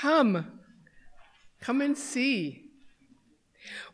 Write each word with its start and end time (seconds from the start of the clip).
Come, 0.00 0.60
come 1.58 1.80
and 1.80 1.96
see. 1.96 2.70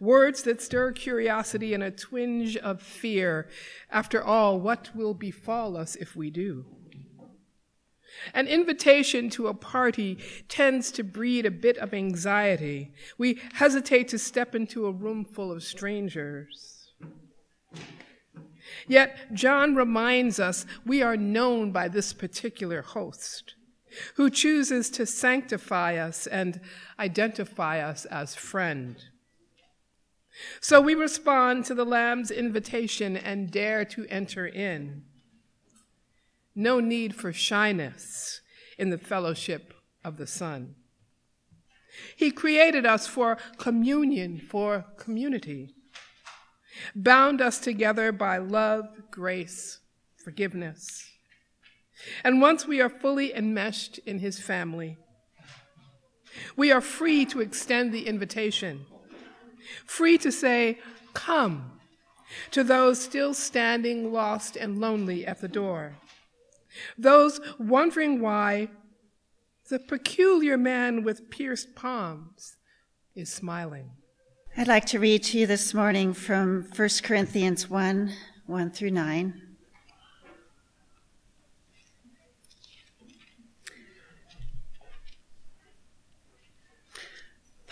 Words 0.00 0.42
that 0.42 0.60
stir 0.60 0.90
curiosity 0.90 1.74
and 1.74 1.82
a 1.82 1.92
twinge 1.92 2.56
of 2.56 2.82
fear. 2.82 3.48
After 3.88 4.22
all, 4.22 4.58
what 4.58 4.90
will 4.96 5.14
befall 5.14 5.76
us 5.76 5.94
if 5.94 6.16
we 6.16 6.28
do? 6.30 6.66
An 8.34 8.48
invitation 8.48 9.30
to 9.30 9.46
a 9.46 9.54
party 9.54 10.18
tends 10.48 10.90
to 10.92 11.04
breed 11.04 11.46
a 11.46 11.52
bit 11.52 11.78
of 11.78 11.94
anxiety. 11.94 12.92
We 13.16 13.40
hesitate 13.54 14.08
to 14.08 14.18
step 14.18 14.56
into 14.56 14.86
a 14.86 14.92
room 14.92 15.24
full 15.24 15.52
of 15.52 15.62
strangers. 15.62 16.90
Yet, 18.88 19.32
John 19.32 19.76
reminds 19.76 20.40
us 20.40 20.66
we 20.84 21.00
are 21.00 21.16
known 21.16 21.70
by 21.70 21.86
this 21.86 22.12
particular 22.12 22.82
host 22.82 23.54
who 24.16 24.30
chooses 24.30 24.90
to 24.90 25.06
sanctify 25.06 25.96
us 25.96 26.26
and 26.26 26.60
identify 26.98 27.80
us 27.80 28.04
as 28.06 28.34
friend. 28.34 28.96
So 30.60 30.80
we 30.80 30.94
respond 30.94 31.64
to 31.66 31.74
the 31.74 31.84
Lamb's 31.84 32.30
invitation 32.30 33.16
and 33.16 33.50
dare 33.50 33.84
to 33.86 34.06
enter 34.06 34.46
in. 34.46 35.04
No 36.54 36.80
need 36.80 37.14
for 37.14 37.32
shyness 37.32 38.40
in 38.78 38.90
the 38.90 38.98
fellowship 38.98 39.74
of 40.04 40.16
the 40.16 40.26
Son. 40.26 40.74
He 42.16 42.30
created 42.30 42.86
us 42.86 43.06
for 43.06 43.36
communion, 43.58 44.38
for 44.38 44.86
community, 44.96 45.74
bound 46.94 47.40
us 47.40 47.58
together 47.58 48.12
by 48.12 48.38
love, 48.38 48.86
grace, 49.10 49.80
forgiveness. 50.16 51.11
And 52.24 52.40
once 52.40 52.66
we 52.66 52.80
are 52.80 52.88
fully 52.88 53.34
enmeshed 53.34 53.98
in 54.06 54.18
His 54.18 54.38
family, 54.38 54.98
we 56.56 56.72
are 56.72 56.80
free 56.80 57.24
to 57.26 57.40
extend 57.40 57.92
the 57.92 58.06
invitation 58.06 58.86
free 59.86 60.18
to 60.18 60.32
say, 60.32 60.78
Come, 61.14 61.72
to 62.50 62.64
those 62.64 63.00
still 63.00 63.34
standing 63.34 64.12
lost 64.12 64.56
and 64.56 64.80
lonely 64.80 65.26
at 65.26 65.40
the 65.40 65.48
door, 65.48 65.96
those 66.96 67.40
wondering 67.58 68.20
why 68.20 68.68
the 69.68 69.78
peculiar 69.78 70.56
man 70.56 71.02
with 71.02 71.30
pierced 71.30 71.74
palms 71.74 72.56
is 73.14 73.32
smiling. 73.32 73.90
I'd 74.56 74.68
like 74.68 74.86
to 74.86 74.98
read 74.98 75.22
to 75.24 75.38
you 75.38 75.46
this 75.46 75.74
morning 75.74 76.12
from 76.12 76.66
1 76.74 76.88
Corinthians 77.02 77.68
1 77.68 78.12
1 78.46 78.70
through 78.70 78.90
9. 78.90 79.51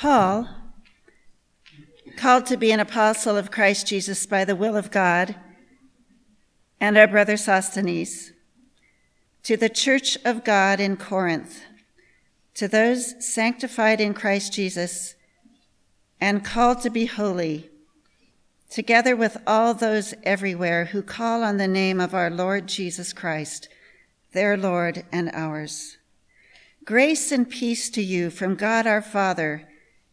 Paul, 0.01 0.49
called 2.17 2.47
to 2.47 2.57
be 2.57 2.73
an 2.73 2.81
apostle 2.81 3.37
of 3.37 3.51
Christ 3.51 3.87
Jesus 3.87 4.25
by 4.25 4.47
the 4.47 4.57
will 4.57 4.75
of 4.75 4.91
God, 4.91 5.35
and 6.81 6.97
our 6.97 7.07
brother 7.07 7.37
Sosthenes, 7.37 8.33
to 9.43 9.59
the 9.59 9.69
church 9.69 10.17
of 10.25 10.43
God 10.43 10.81
in 10.81 10.97
Corinth, 10.97 11.65
to 12.55 12.67
those 12.67 13.15
sanctified 13.23 14.01
in 14.01 14.15
Christ 14.15 14.55
Jesus 14.55 15.17
and 16.19 16.43
called 16.43 16.81
to 16.81 16.89
be 16.89 17.05
holy, 17.05 17.69
together 18.71 19.15
with 19.15 19.37
all 19.47 19.75
those 19.75 20.15
everywhere 20.23 20.87
who 20.87 21.03
call 21.03 21.43
on 21.43 21.59
the 21.59 21.69
name 21.69 22.01
of 22.01 22.15
our 22.15 22.31
Lord 22.31 22.67
Jesus 22.67 23.13
Christ, 23.13 23.69
their 24.33 24.57
Lord 24.57 25.05
and 25.13 25.31
ours. 25.35 25.99
Grace 26.87 27.31
and 27.31 27.51
peace 27.51 27.91
to 27.91 28.03
you 28.03 28.31
from 28.31 28.55
God 28.55 28.87
our 28.87 29.03
Father 29.03 29.67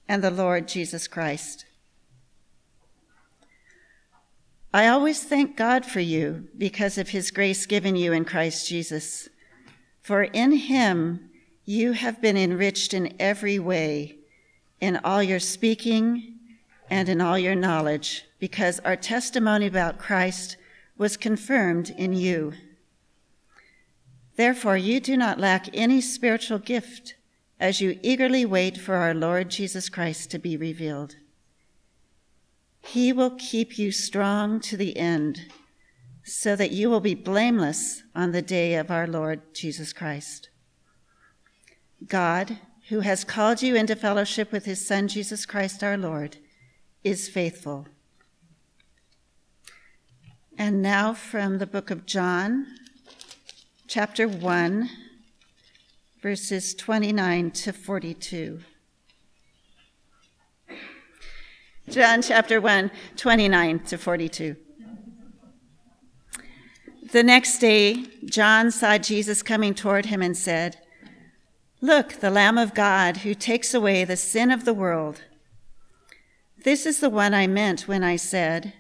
and 0.07 0.23
the 0.23 0.31
Lord 0.31 0.67
Jesus 0.67 1.07
Christ. 1.07 1.65
I 4.73 4.87
always 4.87 5.23
thank 5.23 5.57
God 5.57 5.85
for 5.85 5.99
you 5.99 6.47
because 6.57 6.97
of 6.97 7.09
his 7.09 7.31
grace 7.31 7.65
given 7.65 7.95
you 7.95 8.13
in 8.13 8.25
Christ 8.25 8.67
Jesus. 8.67 9.29
For 10.01 10.23
in 10.23 10.51
him 10.51 11.29
you 11.65 11.93
have 11.93 12.21
been 12.21 12.37
enriched 12.37 12.93
in 12.93 13.15
every 13.19 13.59
way, 13.59 14.17
in 14.79 14.97
all 15.03 15.23
your 15.23 15.39
speaking 15.39 16.35
and 16.89 17.09
in 17.09 17.19
all 17.19 17.37
your 17.37 17.55
knowledge, 17.55 18.23
because 18.39 18.79
our 18.81 18.95
testimony 18.95 19.67
about 19.67 19.99
Christ 19.99 20.57
was 20.97 21.17
confirmed 21.17 21.89
in 21.97 22.13
you. 22.13 22.53
Therefore, 24.35 24.77
you 24.77 24.99
do 24.99 25.17
not 25.17 25.39
lack 25.39 25.67
any 25.73 25.99
spiritual 25.99 26.59
gift 26.59 27.15
as 27.59 27.81
you 27.81 27.99
eagerly 28.03 28.45
wait 28.45 28.77
for 28.77 28.95
our 28.95 29.13
Lord 29.13 29.49
Jesus 29.49 29.89
Christ 29.89 30.29
to 30.31 30.39
be 30.39 30.55
revealed. 30.55 31.15
He 32.81 33.11
will 33.11 33.31
keep 33.31 33.77
you 33.77 33.91
strong 33.91 34.59
to 34.61 34.77
the 34.77 34.95
end, 34.97 35.51
so 36.23 36.55
that 36.55 36.71
you 36.71 36.89
will 36.89 36.99
be 36.99 37.15
blameless 37.15 38.03
on 38.13 38.31
the 38.31 38.41
day 38.41 38.75
of 38.75 38.91
our 38.91 39.07
Lord 39.07 39.53
Jesus 39.53 39.93
Christ. 39.93 40.49
God, 42.05 42.59
who 42.89 42.99
has 42.99 43.23
called 43.23 43.61
you 43.61 43.75
into 43.75 43.95
fellowship 43.95 44.51
with 44.51 44.65
his 44.65 44.85
Son, 44.85 45.07
Jesus 45.07 45.45
Christ 45.45 45.83
our 45.83 45.97
Lord, 45.97 46.37
is 47.03 47.27
faithful. 47.27 47.87
And 50.57 50.81
now 50.81 51.13
from 51.13 51.57
the 51.57 51.67
book 51.67 51.91
of 51.91 52.05
John, 52.05 52.67
chapter 53.87 54.27
1, 54.27 54.89
verses 56.21 56.73
29 56.73 57.51
to 57.51 57.71
42. 57.71 58.59
John 61.89 62.21
chapter 62.21 62.59
1, 62.59 62.91
29 63.15 63.79
to 63.79 63.97
42. 63.97 64.55
The 67.11 67.23
next 67.23 67.59
day, 67.59 68.05
John 68.25 68.71
saw 68.71 68.97
Jesus 68.97 69.41
coming 69.41 69.73
toward 69.73 70.07
him 70.07 70.21
and 70.21 70.35
said, 70.35 70.77
Look, 71.79 72.13
the 72.13 72.31
Lamb 72.31 72.57
of 72.57 72.73
God 72.73 73.17
who 73.17 73.33
takes 73.33 73.73
away 73.73 74.03
the 74.03 74.17
sin 74.17 74.51
of 74.51 74.65
the 74.65 74.73
world. 74.73 75.21
This 76.63 76.85
is 76.85 76.99
the 76.99 77.09
one 77.09 77.33
I 77.33 77.47
meant 77.47 77.87
when 77.87 78.03
I 78.03 78.15
said, 78.15 78.73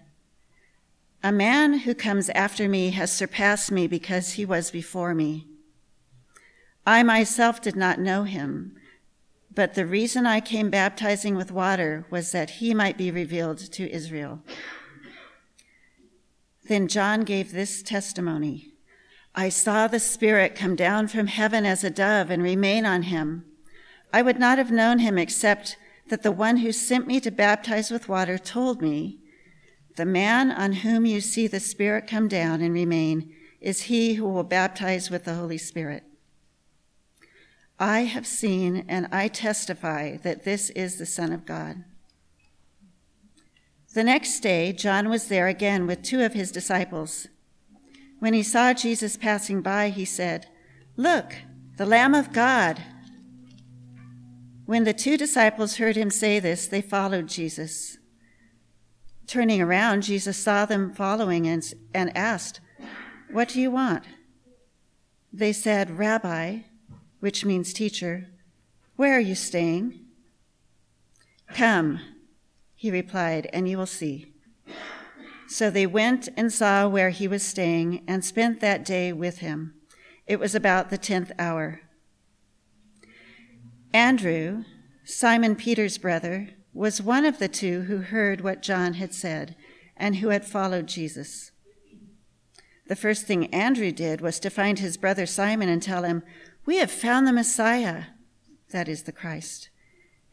A 1.23 1.31
man 1.31 1.79
who 1.79 1.93
comes 1.93 2.29
after 2.31 2.67
me 2.67 2.89
has 2.89 3.11
surpassed 3.11 3.71
me 3.71 3.87
because 3.87 4.33
he 4.33 4.43
was 4.43 4.71
before 4.71 5.13
me. 5.13 5.47
I 6.87 7.03
myself 7.03 7.61
did 7.61 7.75
not 7.75 7.99
know 7.99 8.23
him 8.23 8.77
but 9.57 9.73
the 9.73 9.87
reason 9.87 10.27
I 10.27 10.39
came 10.39 10.69
baptizing 10.69 11.35
with 11.35 11.51
water 11.51 12.05
was 12.11 12.31
that 12.31 12.61
he 12.61 12.75
might 12.75 12.95
be 12.95 13.09
revealed 13.09 13.57
to 13.57 13.91
Israel. 13.91 14.43
Then 16.67 16.87
John 16.87 17.21
gave 17.21 17.51
this 17.51 17.81
testimony 17.81 18.73
I 19.33 19.49
saw 19.49 19.87
the 19.87 19.99
Spirit 19.99 20.53
come 20.53 20.75
down 20.75 21.07
from 21.07 21.25
heaven 21.25 21.65
as 21.65 21.83
a 21.83 21.89
dove 21.89 22.29
and 22.29 22.43
remain 22.43 22.85
on 22.85 23.01
him. 23.03 23.45
I 24.13 24.21
would 24.21 24.37
not 24.37 24.59
have 24.59 24.69
known 24.69 24.99
him 24.99 25.17
except 25.17 25.75
that 26.09 26.21
the 26.21 26.31
one 26.31 26.57
who 26.57 26.71
sent 26.71 27.07
me 27.07 27.19
to 27.21 27.31
baptize 27.31 27.89
with 27.89 28.07
water 28.07 28.37
told 28.37 28.79
me, 28.79 29.17
The 29.95 30.05
man 30.05 30.51
on 30.51 30.71
whom 30.71 31.07
you 31.07 31.19
see 31.21 31.47
the 31.47 31.59
Spirit 31.59 32.05
come 32.05 32.27
down 32.27 32.61
and 32.61 32.75
remain 32.75 33.33
is 33.59 33.83
he 33.83 34.13
who 34.13 34.29
will 34.29 34.43
baptize 34.43 35.09
with 35.09 35.23
the 35.23 35.33
Holy 35.33 35.57
Spirit. 35.57 36.03
I 37.79 38.01
have 38.01 38.25
seen 38.25 38.85
and 38.87 39.07
I 39.11 39.27
testify 39.27 40.17
that 40.17 40.43
this 40.43 40.69
is 40.71 40.97
the 40.97 41.05
Son 41.05 41.31
of 41.31 41.45
God. 41.45 41.83
The 43.93 44.03
next 44.03 44.39
day, 44.41 44.73
John 44.73 45.09
was 45.09 45.27
there 45.27 45.47
again 45.47 45.87
with 45.87 46.01
two 46.01 46.21
of 46.21 46.33
his 46.33 46.51
disciples. 46.51 47.27
When 48.19 48.33
he 48.33 48.43
saw 48.43 48.73
Jesus 48.73 49.17
passing 49.17 49.61
by, 49.61 49.89
he 49.89 50.05
said, 50.05 50.47
Look, 50.95 51.35
the 51.77 51.85
Lamb 51.85 52.15
of 52.15 52.33
God. 52.33 52.81
When 54.65 54.83
the 54.83 54.93
two 54.93 55.17
disciples 55.17 55.77
heard 55.77 55.95
him 55.95 56.09
say 56.09 56.39
this, 56.39 56.67
they 56.67 56.81
followed 56.81 57.27
Jesus. 57.27 57.97
Turning 59.27 59.61
around, 59.61 60.03
Jesus 60.03 60.37
saw 60.37 60.65
them 60.65 60.93
following 60.93 61.47
and, 61.47 61.63
and 61.93 62.15
asked, 62.17 62.59
What 63.31 63.49
do 63.49 63.61
you 63.61 63.69
want? 63.71 64.03
They 65.31 65.53
said, 65.53 65.97
Rabbi, 65.97 66.59
which 67.19 67.45
means 67.45 67.73
teacher, 67.73 68.27
where 68.95 69.15
are 69.15 69.21
you 69.21 69.35
staying? 69.35 69.99
Come, 71.53 71.99
he 72.75 72.91
replied, 72.91 73.49
and 73.53 73.67
you 73.67 73.77
will 73.77 73.85
see. 73.85 74.33
So 75.47 75.69
they 75.69 75.87
went 75.87 76.27
and 76.35 76.51
saw 76.51 76.87
where 76.87 77.09
he 77.09 77.27
was 77.27 77.43
staying 77.43 78.03
and 78.07 78.23
spent 78.23 78.59
that 78.59 78.83
day 78.83 79.13
with 79.13 79.39
him. 79.39 79.75
It 80.25 80.39
was 80.39 80.53
about 80.53 80.89
the 80.89 80.97
tenth 80.97 81.31
hour. 81.39 81.81
Andrew, 83.93 84.65
Simon 85.05 85.55
Peter's 85.55 85.97
brother, 85.97 86.49
was 86.73 87.01
one 87.01 87.25
of 87.25 87.39
the 87.39 87.47
two 87.47 87.83
who 87.83 87.97
heard 87.97 88.41
what 88.41 88.61
John 88.61 88.95
had 88.95 89.13
said 89.13 89.55
and 89.95 90.17
who 90.17 90.29
had 90.29 90.45
followed 90.45 90.87
Jesus. 90.87 91.51
The 92.87 92.95
first 92.95 93.25
thing 93.25 93.47
Andrew 93.53 93.91
did 93.91 94.21
was 94.21 94.39
to 94.41 94.49
find 94.49 94.79
his 94.79 94.97
brother 94.97 95.25
Simon 95.25 95.69
and 95.69 95.81
tell 95.81 96.03
him, 96.03 96.23
we 96.67 96.79
have 96.79 96.91
found 96.91 97.25
the 97.25 97.31
Messiah, 97.31 98.03
that 98.71 98.89
is 98.89 99.03
the 99.03 99.13
Christ. 99.13 99.69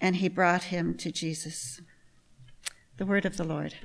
And 0.01 0.17
he 0.17 0.29
brought 0.29 0.65
him 0.65 0.97
to 0.97 1.13
Jesus. 1.13 1.81
The 2.97 3.07
word 3.07 3.25
of 3.25 3.37
the 3.37 3.45
Lord. 3.45 3.77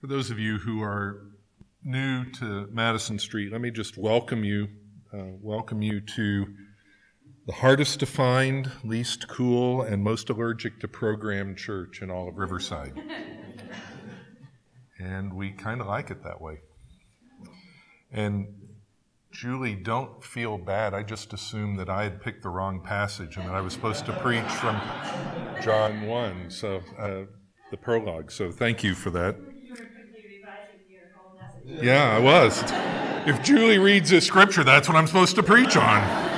For 0.00 0.08
those 0.08 0.32
of 0.32 0.40
you 0.40 0.58
who 0.58 0.82
are 0.82 1.28
new 1.84 2.24
to 2.32 2.68
Madison 2.72 3.20
Street, 3.20 3.52
let 3.52 3.60
me 3.60 3.70
just 3.70 3.96
welcome 3.96 4.42
you, 4.42 4.66
uh, 5.12 5.36
welcome 5.40 5.80
you 5.80 6.00
to 6.00 6.46
the 7.46 7.52
hardest 7.52 8.00
to 8.00 8.06
find, 8.06 8.72
least 8.82 9.28
cool, 9.28 9.82
and 9.82 10.02
most 10.02 10.28
allergic 10.28 10.80
to 10.80 10.88
program 10.88 11.54
church 11.54 12.02
in 12.02 12.10
all 12.10 12.28
of 12.28 12.36
Riverside. 12.36 12.94
and 14.98 15.34
we 15.34 15.52
kind 15.52 15.80
of 15.80 15.86
like 15.86 16.10
it 16.10 16.24
that 16.24 16.40
way. 16.40 16.58
And 18.10 18.63
Julie, 19.34 19.74
don't 19.74 20.22
feel 20.22 20.56
bad. 20.56 20.94
I 20.94 21.02
just 21.02 21.32
assumed 21.32 21.76
that 21.80 21.90
I 21.90 22.04
had 22.04 22.22
picked 22.22 22.44
the 22.44 22.48
wrong 22.48 22.80
passage 22.80 23.36
and 23.36 23.48
that 23.48 23.54
I 23.54 23.60
was 23.60 23.72
supposed 23.72 24.06
to 24.06 24.12
preach 24.12 24.44
from 24.44 24.80
John 25.60 26.06
1, 26.06 26.50
so 26.50 26.80
uh, 26.96 27.24
the 27.72 27.76
prologue. 27.76 28.30
So 28.30 28.52
thank 28.52 28.84
you 28.84 28.94
for 28.94 29.10
that. 29.10 29.36
Yeah, 31.64 32.16
I 32.16 32.20
was. 32.20 32.62
If 33.26 33.42
Julie 33.42 33.78
reads 33.78 34.10
this 34.10 34.24
scripture, 34.24 34.62
that's 34.62 34.86
what 34.86 34.96
I'm 34.96 35.08
supposed 35.08 35.34
to 35.34 35.42
preach 35.42 35.76
on. 35.76 36.30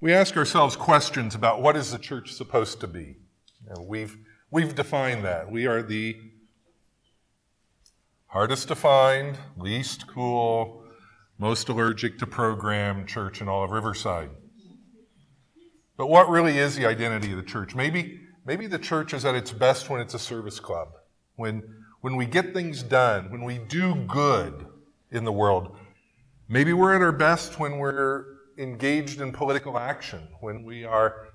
We 0.00 0.12
ask 0.12 0.36
ourselves 0.36 0.74
questions 0.74 1.36
about 1.36 1.62
what 1.62 1.76
is 1.76 1.92
the 1.92 1.98
church 1.98 2.32
supposed 2.32 2.80
to 2.80 2.88
be. 2.88 3.18
And 3.68 3.86
we've, 3.86 4.16
we've 4.50 4.74
defined 4.74 5.24
that. 5.24 5.48
We 5.48 5.66
are 5.66 5.82
the 5.82 6.16
hardest 8.28 8.68
to 8.68 8.74
find, 8.74 9.38
least 9.56 10.06
cool, 10.06 10.84
most 11.38 11.68
allergic 11.68 12.18
to 12.18 12.26
program 12.26 13.06
church 13.06 13.40
in 13.40 13.48
all 13.48 13.64
of 13.64 13.70
Riverside. 13.70 14.30
But 15.96 16.08
what 16.08 16.28
really 16.28 16.58
is 16.58 16.76
the 16.76 16.86
identity 16.86 17.32
of 17.32 17.38
the 17.38 17.42
church? 17.42 17.74
Maybe, 17.74 18.20
maybe 18.44 18.66
the 18.66 18.78
church 18.78 19.14
is 19.14 19.24
at 19.24 19.34
its 19.34 19.50
best 19.50 19.88
when 19.88 20.00
it's 20.00 20.14
a 20.14 20.18
service 20.18 20.60
club, 20.60 20.88
when, 21.36 21.62
when 22.00 22.16
we 22.16 22.26
get 22.26 22.52
things 22.52 22.82
done, 22.82 23.30
when 23.30 23.44
we 23.44 23.58
do 23.58 23.94
good 24.06 24.66
in 25.10 25.24
the 25.24 25.32
world. 25.32 25.76
Maybe 26.48 26.72
we're 26.72 26.94
at 26.94 27.02
our 27.02 27.12
best 27.12 27.58
when 27.58 27.78
we're 27.78 28.24
engaged 28.58 29.20
in 29.20 29.32
political 29.32 29.78
action, 29.78 30.28
when 30.40 30.64
we 30.64 30.84
are, 30.84 31.28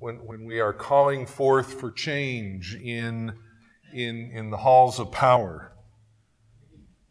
when, 0.00 0.16
when 0.26 0.44
we 0.44 0.60
are 0.60 0.72
calling 0.72 1.26
forth 1.26 1.74
for 1.74 1.90
change 1.92 2.74
in, 2.74 3.34
in, 3.94 4.30
in 4.34 4.50
the 4.50 4.56
halls 4.56 4.98
of 4.98 5.12
power. 5.12 5.72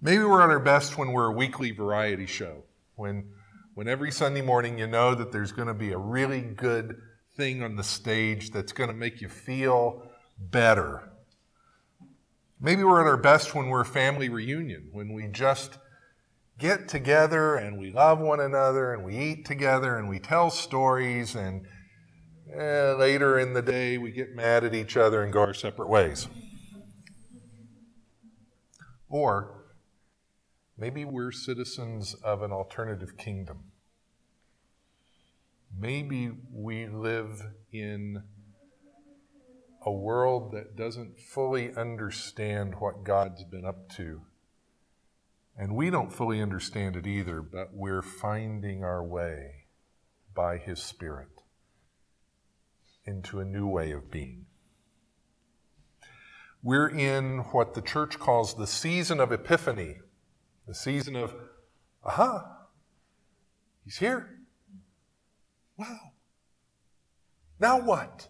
Maybe 0.01 0.23
we're 0.23 0.41
at 0.41 0.49
our 0.49 0.59
best 0.59 0.97
when 0.97 1.11
we're 1.11 1.27
a 1.27 1.33
weekly 1.33 1.71
variety 1.71 2.25
show, 2.25 2.63
when, 2.95 3.31
when 3.73 3.89
every 3.89 4.11
Sunday 4.11 4.41
morning 4.41 4.79
you 4.79 4.87
know 4.87 5.13
that 5.13 5.33
there's 5.33 5.51
going 5.51 5.67
to 5.67 5.73
be 5.73 5.91
a 5.91 5.97
really 5.97 6.39
good 6.39 7.01
thing 7.35 7.61
on 7.63 7.75
the 7.75 7.83
stage 7.83 8.51
that's 8.51 8.71
going 8.71 8.89
to 8.89 8.95
make 8.95 9.19
you 9.19 9.27
feel 9.27 10.09
better. 10.39 11.11
Maybe 12.61 12.81
we're 12.81 13.01
at 13.01 13.07
our 13.07 13.17
best 13.17 13.53
when 13.53 13.67
we're 13.67 13.81
a 13.81 13.85
family 13.85 14.29
reunion, 14.29 14.87
when 14.93 15.11
we 15.11 15.27
just 15.27 15.77
get 16.57 16.87
together 16.87 17.55
and 17.55 17.77
we 17.77 17.91
love 17.91 18.19
one 18.19 18.39
another 18.39 18.93
and 18.93 19.03
we 19.03 19.17
eat 19.17 19.45
together 19.45 19.97
and 19.97 20.07
we 20.07 20.19
tell 20.19 20.49
stories 20.49 21.35
and 21.35 21.65
eh, 22.53 22.93
later 22.93 23.37
in 23.37 23.53
the 23.53 23.61
day 23.61 23.97
we 23.97 24.11
get 24.11 24.33
mad 24.33 24.63
at 24.63 24.73
each 24.73 24.95
other 24.95 25.23
and 25.23 25.33
go 25.33 25.41
our 25.41 25.53
separate 25.53 25.89
ways. 25.89 26.29
Or 29.09 29.58
Maybe 30.79 31.03
we're 31.03 31.33
citizens 31.33 32.13
of 32.23 32.41
an 32.41 32.53
alternative 32.53 33.17
kingdom. 33.17 33.71
Maybe 35.77 36.31
we 36.53 36.87
live 36.87 37.43
in 37.73 38.23
a 39.85 39.91
world 39.91 40.53
that 40.53 40.77
doesn't 40.77 41.19
fully 41.19 41.75
understand 41.75 42.75
what 42.79 43.03
God's 43.03 43.43
been 43.43 43.65
up 43.65 43.89
to. 43.97 44.21
And 45.57 45.75
we 45.75 45.89
don't 45.89 46.13
fully 46.13 46.41
understand 46.41 46.95
it 46.95 47.05
either, 47.05 47.41
but 47.41 47.73
we're 47.73 48.01
finding 48.01 48.85
our 48.85 49.03
way 49.03 49.65
by 50.33 50.57
His 50.57 50.81
Spirit 50.81 51.43
into 53.05 53.41
a 53.41 53.45
new 53.45 53.67
way 53.67 53.91
of 53.91 54.09
being. 54.09 54.45
We're 56.63 56.87
in 56.87 57.39
what 57.51 57.73
the 57.73 57.81
church 57.81 58.17
calls 58.17 58.55
the 58.55 58.67
season 58.67 59.19
of 59.19 59.33
Epiphany 59.33 59.97
the 60.69 60.75
season 60.75 61.16
of, 61.16 61.33
aha, 62.04 62.45
he's 63.83 63.98
here. 63.98 64.38
Wow. 65.75 65.98
Now 67.60 67.81
what? 67.81 68.27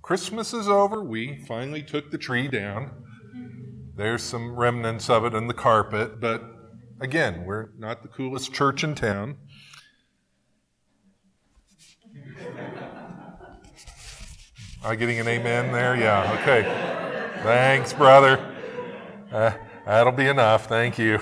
Christmas 0.00 0.54
is 0.54 0.68
over. 0.68 1.04
We 1.04 1.44
finally 1.46 1.82
took 1.82 2.10
the 2.10 2.16
tree 2.16 2.48
down. 2.48 2.92
There's 3.94 4.22
some 4.22 4.56
remnants 4.56 5.10
of 5.10 5.26
it 5.26 5.34
in 5.34 5.46
the 5.46 5.52
carpet, 5.52 6.18
but 6.18 6.42
again, 6.98 7.44
we're 7.44 7.68
not 7.76 8.00
the 8.00 8.08
coolest 8.08 8.54
church 8.54 8.82
in 8.82 8.94
town. 8.94 9.36
Am 14.82 14.90
I 14.90 14.96
getting 14.96 15.20
an 15.20 15.28
amen 15.28 15.72
there? 15.72 15.94
Yeah, 15.94 16.38
okay. 16.40 16.62
Thanks, 17.42 17.92
brother. 17.92 18.38
Uh, 19.30 19.52
That'll 19.86 20.12
be 20.12 20.26
enough. 20.26 20.66
Thank 20.66 20.98
you. 20.98 21.18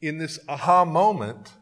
In 0.00 0.18
this 0.18 0.40
aha 0.48 0.84
moment, 0.84 1.52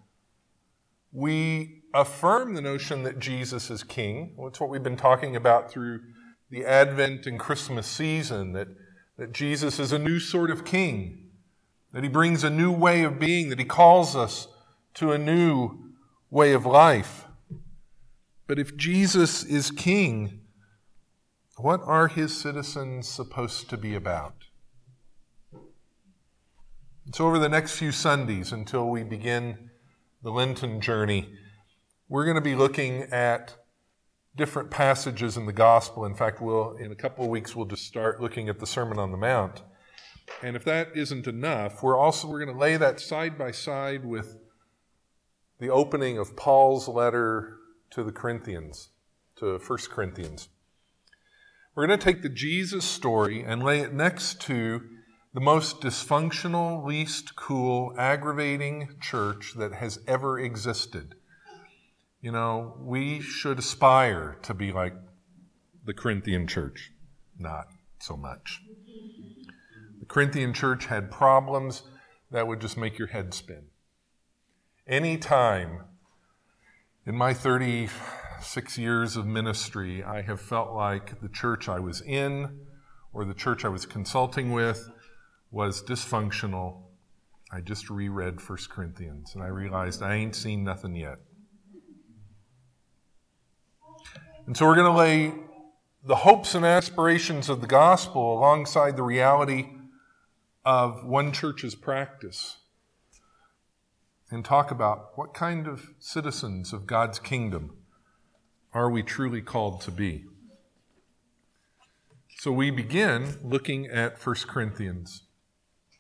we 1.13 1.83
affirm 1.93 2.55
the 2.55 2.63
notion 2.63 3.03
that 3.03 3.19
Jesus 3.19 3.71
is 3.71 3.85
king. 3.85 4.35
That's 4.43 4.59
what 4.59 4.71
we've 4.71 4.83
been 4.83 4.97
talking 4.97 5.37
about 5.37 5.71
through 5.71 6.01
the 6.51 6.65
Advent 6.65 7.27
and 7.27 7.39
Christmas 7.39 7.87
season, 7.87 8.55
that, 8.55 8.69
that 9.19 9.33
Jesus 9.33 9.79
is 9.79 9.93
a 9.93 9.99
new 9.99 10.19
sort 10.19 10.51
of 10.51 10.65
king, 10.65 11.31
that 11.93 12.03
he 12.03 12.09
brings 12.09 12.43
a 12.45 12.51
new 12.51 12.73
way 12.73 13.05
of 13.05 13.19
being, 13.19 13.51
that 13.51 13.59
he 13.59 13.65
calls 13.67 14.17
us 14.17 14.49
to 14.95 15.13
a 15.13 15.19
new 15.19 15.93
way 16.31 16.55
of 16.55 16.65
life. 16.65 17.27
But 18.53 18.59
if 18.59 18.77
Jesus 18.77 19.45
is 19.45 19.71
king, 19.71 20.43
what 21.57 21.81
are 21.85 22.09
his 22.09 22.39
citizens 22.39 23.09
supposed 23.09 23.71
to 23.71 23.79
be 23.79 23.95
about? 23.95 24.35
So, 27.15 27.27
over 27.27 27.39
the 27.39 27.49
next 27.49 27.79
few 27.79 27.93
Sundays 27.93 28.53
until 28.53 28.91
we 28.91 29.05
begin 29.05 29.71
the 30.23 30.31
Lenten 30.31 30.83
journey, 30.83 31.33
we're 32.11 32.27
going 32.27 32.35
to 32.35 32.43
be 32.43 32.55
looking 32.55 33.05
at 33.05 33.57
different 34.37 34.71
passages 34.71 35.39
in 35.39 35.47
the 35.47 35.55
gospel. 35.55 36.05
In 36.05 36.15
fact, 36.15 36.43
we'll, 36.43 36.77
in 36.77 36.93
a 36.93 36.95
couple 36.95 37.25
of 37.25 37.31
weeks, 37.31 37.57
we'll 37.57 37.65
just 37.65 37.87
start 37.87 38.21
looking 38.21 38.51
at 38.51 38.59
the 38.59 38.67
Sermon 38.67 38.99
on 38.99 39.13
the 39.13 39.17
Mount. 39.17 39.63
And 40.43 40.57
if 40.57 40.65
that 40.65 40.95
isn't 40.95 41.27
enough, 41.27 41.83
we're 41.83 41.97
also 41.97 42.29
we're 42.29 42.45
going 42.45 42.55
to 42.55 42.61
lay 42.61 42.77
that 42.77 43.01
side 43.01 43.39
by 43.39 43.51
side 43.51 44.05
with 44.05 44.37
the 45.59 45.71
opening 45.71 46.19
of 46.19 46.37
Paul's 46.37 46.87
letter 46.87 47.61
to 47.93 48.03
the 48.03 48.13
Corinthians, 48.13 48.89
to 49.37 49.59
1 49.59 49.79
Corinthians. 49.91 50.49
We're 51.75 51.87
going 51.87 51.99
to 51.99 52.05
take 52.05 52.23
the 52.23 52.29
Jesus 52.29 52.85
story 52.85 53.43
and 53.43 53.63
lay 53.63 53.81
it 53.81 53.93
next 53.93 54.41
to 54.43 54.83
the 55.35 55.41
most 55.41 55.81
dysfunctional, 55.81 56.85
least 56.85 57.37
cool, 57.37 57.95
aggravating 57.99 58.97
church 59.01 59.55
that 59.57 59.75
has 59.75 59.99
ever 60.07 60.39
existed. 60.39 61.15
You 62.21 62.33
know, 62.33 62.77
we 62.81 63.21
should 63.21 63.59
aspire 63.59 64.39
to 64.43 64.55
be 64.55 64.73
like 64.73 64.95
the 65.85 65.95
Corinthian 65.95 66.47
church. 66.47 66.93
Not 67.39 67.67
so 67.99 68.17
much. 68.17 68.61
The 70.01 70.07
Corinthian 70.07 70.53
church 70.55 70.87
had 70.87 71.11
problems 71.11 71.83
that 72.31 72.47
would 72.47 72.61
just 72.61 72.77
make 72.77 72.99
your 72.99 73.09
head 73.09 73.35
spin. 73.35 73.65
Anytime 74.87 75.85
in 77.05 77.17
my 77.17 77.35
36 77.35 78.79
years 78.79 79.17
of 79.17 79.27
ministry, 79.27 80.05
I 80.05 80.23
have 80.23 80.41
felt 80.41 80.73
like 80.73 81.21
the 81.21 81.29
church 81.29 81.69
I 81.69 81.81
was 81.81 82.01
in 82.01 82.61
or 83.13 83.25
the 83.25 83.35
church 83.35 83.65
I 83.65 83.69
was 83.69 83.87
consulting 83.87 84.53
with 84.53 84.89
was 85.51 85.83
dysfunctional. 85.83 86.83
I 87.51 87.61
just 87.61 87.91
reread 87.91 88.41
1 88.49 88.59
Corinthians 88.71 89.35
and 89.35 89.43
I 89.43 89.49
realized 89.49 90.01
I 90.03 90.15
ain't 90.15 90.37
seen 90.37 90.63
nothing 90.63 90.95
yet. 90.95 91.19
And 94.47 94.57
so 94.57 94.67
we're 94.67 94.77
going 94.77 94.93
to 94.93 94.99
lay 94.99 95.35
the 96.05 96.17
hopes 96.17 96.55
and 96.55 96.65
aspirations 96.65 97.49
of 97.49 97.61
the 97.61 97.67
gospel 97.67 98.39
alongside 98.39 98.97
the 98.97 99.03
reality 99.03 99.71
of 100.65 101.05
one 101.05 101.33
church's 101.33 101.75
practice 101.75 102.59
and 104.33 104.45
talk 104.45 104.71
about 104.71 105.11
what 105.15 105.35
kind 105.35 105.69
of 105.69 105.91
citizens 105.99 106.73
of 106.73 106.87
God's 106.87 107.19
kingdom 107.19 107.77
are 108.73 108.91
we 108.91 109.03
truly 109.03 109.43
called 109.43 109.83
to 109.83 109.91
be. 109.91 110.25
So 112.39 112.51
we 112.51 112.71
begin 112.71 113.37
looking 113.45 113.87
at 113.87 114.25
1 114.27 114.37
Corinthians, 114.49 115.25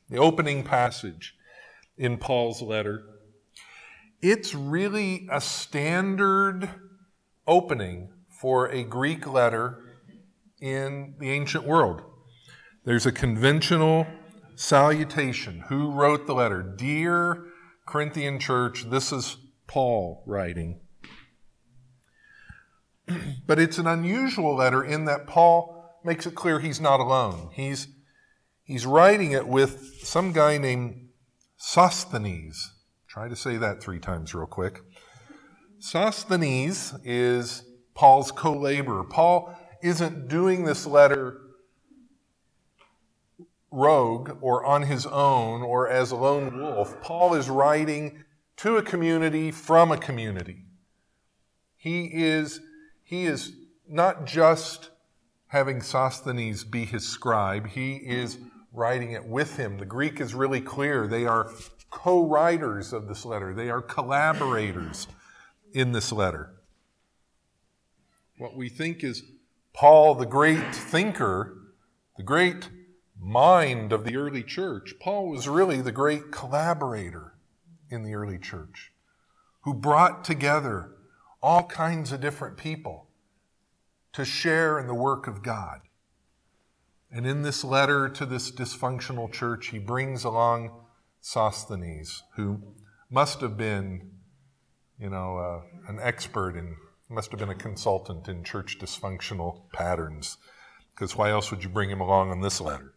the 0.08 0.16
opening 0.16 0.64
passage 0.64 1.36
in 1.98 2.16
Paul's 2.16 2.62
letter. 2.62 3.04
It's 4.22 4.54
really 4.54 5.28
a 5.30 5.40
standard 5.40 6.70
opening 7.46 8.08
for 8.30 8.66
a 8.68 8.82
Greek 8.82 9.26
letter 9.26 9.78
in 10.58 11.14
the 11.18 11.30
ancient 11.30 11.64
world. 11.64 12.00
There's 12.84 13.04
a 13.04 13.12
conventional 13.12 14.06
salutation. 14.54 15.64
Who 15.68 15.90
wrote 15.90 16.26
the 16.26 16.34
letter? 16.34 16.62
Dear 16.62 17.51
Corinthian 17.92 18.38
church, 18.38 18.86
this 18.88 19.12
is 19.12 19.36
Paul 19.66 20.22
writing. 20.24 20.80
but 23.46 23.58
it's 23.58 23.76
an 23.76 23.86
unusual 23.86 24.56
letter 24.56 24.82
in 24.82 25.04
that 25.04 25.26
Paul 25.26 26.00
makes 26.02 26.24
it 26.24 26.34
clear 26.34 26.58
he's 26.58 26.80
not 26.80 27.00
alone. 27.00 27.50
He's, 27.52 27.88
he's 28.64 28.86
writing 28.86 29.32
it 29.32 29.46
with 29.46 29.98
some 30.02 30.32
guy 30.32 30.56
named 30.56 31.10
Sosthenes. 31.58 32.72
Try 33.08 33.28
to 33.28 33.36
say 33.36 33.58
that 33.58 33.82
three 33.82 33.98
times 33.98 34.34
real 34.34 34.46
quick. 34.46 34.80
Sosthenes 35.78 36.94
is 37.04 37.62
Paul's 37.92 38.32
co 38.32 38.54
laborer. 38.54 39.04
Paul 39.04 39.54
isn't 39.82 40.28
doing 40.28 40.64
this 40.64 40.86
letter 40.86 41.36
rogue 43.72 44.36
or 44.40 44.64
on 44.64 44.82
his 44.82 45.06
own 45.06 45.62
or 45.62 45.88
as 45.88 46.10
a 46.10 46.16
lone 46.16 46.60
wolf. 46.60 47.00
Paul 47.00 47.34
is 47.34 47.48
writing 47.48 48.24
to 48.58 48.76
a 48.76 48.82
community 48.82 49.50
from 49.50 49.90
a 49.90 49.96
community. 49.96 50.64
He 51.76 52.10
is, 52.12 52.60
he 53.02 53.24
is 53.24 53.52
not 53.88 54.26
just 54.26 54.90
having 55.48 55.82
Sosthenes 55.82 56.64
be 56.64 56.84
his 56.84 57.08
scribe, 57.08 57.68
he 57.68 57.94
is 57.96 58.38
writing 58.72 59.12
it 59.12 59.26
with 59.26 59.56
him. 59.56 59.78
The 59.78 59.84
Greek 59.84 60.20
is 60.20 60.34
really 60.34 60.60
clear. 60.60 61.06
They 61.06 61.26
are 61.26 61.50
co 61.90 62.26
writers 62.26 62.92
of 62.92 63.08
this 63.08 63.24
letter, 63.24 63.52
they 63.54 63.70
are 63.70 63.82
collaborators 63.82 65.08
in 65.72 65.92
this 65.92 66.12
letter. 66.12 66.54
What 68.38 68.56
we 68.56 68.68
think 68.68 69.02
is 69.02 69.22
Paul, 69.72 70.14
the 70.14 70.26
great 70.26 70.74
thinker, 70.74 71.56
the 72.16 72.22
great 72.22 72.68
mind 73.22 73.92
of 73.92 74.04
the 74.04 74.16
early 74.16 74.42
church, 74.42 74.94
Paul 75.00 75.28
was 75.28 75.48
really 75.48 75.80
the 75.80 75.92
great 75.92 76.32
collaborator 76.32 77.34
in 77.88 78.02
the 78.02 78.14
early 78.14 78.38
church 78.38 78.92
who 79.62 79.74
brought 79.74 80.24
together 80.24 80.90
all 81.40 81.64
kinds 81.64 82.12
of 82.12 82.20
different 82.20 82.56
people 82.56 83.08
to 84.12 84.24
share 84.24 84.78
in 84.78 84.86
the 84.86 84.94
work 84.94 85.26
of 85.26 85.42
God. 85.42 85.80
And 87.10 87.26
in 87.26 87.42
this 87.42 87.62
letter 87.62 88.08
to 88.08 88.26
this 88.26 88.50
dysfunctional 88.50 89.30
church, 89.30 89.68
he 89.68 89.78
brings 89.78 90.24
along 90.24 90.70
Sosthenes, 91.20 92.22
who 92.36 92.60
must 93.10 93.40
have 93.40 93.56
been, 93.56 94.10
you 94.98 95.10
know, 95.10 95.36
uh, 95.38 95.60
an 95.88 95.98
expert 96.00 96.56
in, 96.56 96.76
must 97.08 97.30
have 97.30 97.38
been 97.38 97.50
a 97.50 97.54
consultant 97.54 98.28
in 98.28 98.42
church 98.42 98.78
dysfunctional 98.80 99.70
patterns, 99.72 100.38
because 100.94 101.14
why 101.14 101.30
else 101.30 101.50
would 101.50 101.62
you 101.62 101.68
bring 101.68 101.90
him 101.90 102.00
along 102.00 102.30
on 102.30 102.40
this 102.40 102.60
letter? 102.60 102.91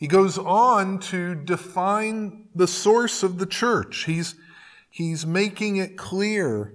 He 0.00 0.06
goes 0.06 0.38
on 0.38 0.98
to 1.10 1.34
define 1.34 2.48
the 2.54 2.66
source 2.66 3.22
of 3.22 3.38
the 3.38 3.44
church. 3.44 4.04
He's, 4.04 4.34
he's 4.88 5.26
making 5.26 5.76
it 5.76 5.98
clear 5.98 6.72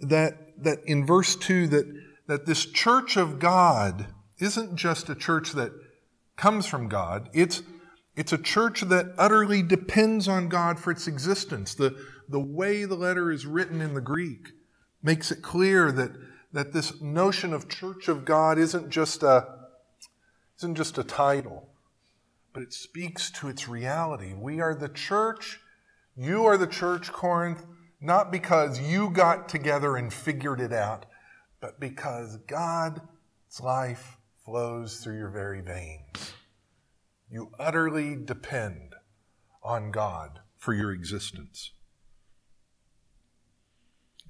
that, 0.00 0.62
that 0.62 0.80
in 0.84 1.06
verse 1.06 1.36
2 1.36 1.68
that, 1.68 2.02
that 2.26 2.44
this 2.44 2.66
church 2.66 3.16
of 3.16 3.38
God 3.38 4.08
isn't 4.38 4.76
just 4.76 5.08
a 5.08 5.14
church 5.14 5.52
that 5.52 5.72
comes 6.36 6.66
from 6.66 6.86
God, 6.86 7.30
it's, 7.32 7.62
it's 8.14 8.34
a 8.34 8.38
church 8.38 8.82
that 8.82 9.14
utterly 9.16 9.62
depends 9.62 10.28
on 10.28 10.50
God 10.50 10.78
for 10.78 10.90
its 10.90 11.06
existence. 11.06 11.74
The, 11.74 11.96
the 12.28 12.40
way 12.40 12.84
the 12.84 12.94
letter 12.94 13.32
is 13.32 13.46
written 13.46 13.80
in 13.80 13.94
the 13.94 14.02
Greek 14.02 14.48
makes 15.02 15.30
it 15.30 15.40
clear 15.40 15.90
that, 15.92 16.10
that 16.52 16.74
this 16.74 17.00
notion 17.00 17.54
of 17.54 17.70
church 17.70 18.06
of 18.08 18.26
God 18.26 18.58
isn't 18.58 18.90
just 18.90 19.22
a, 19.22 19.48
isn't 20.58 20.74
just 20.74 20.98
a 20.98 21.04
title 21.04 21.70
but 22.54 22.62
it 22.62 22.72
speaks 22.72 23.30
to 23.32 23.48
its 23.48 23.68
reality. 23.68 24.32
We 24.32 24.60
are 24.60 24.76
the 24.76 24.88
church. 24.88 25.58
You 26.16 26.46
are 26.46 26.56
the 26.56 26.68
church, 26.68 27.12
Corinth, 27.12 27.66
not 28.00 28.30
because 28.30 28.80
you 28.80 29.10
got 29.10 29.48
together 29.48 29.96
and 29.96 30.12
figured 30.12 30.60
it 30.60 30.72
out, 30.72 31.04
but 31.60 31.80
because 31.80 32.36
God's 32.46 33.00
life 33.60 34.18
flows 34.44 34.98
through 34.98 35.18
your 35.18 35.30
very 35.30 35.60
veins. 35.60 36.32
You 37.28 37.50
utterly 37.58 38.14
depend 38.14 38.94
on 39.64 39.90
God 39.90 40.38
for 40.56 40.72
your 40.72 40.92
existence. 40.92 41.72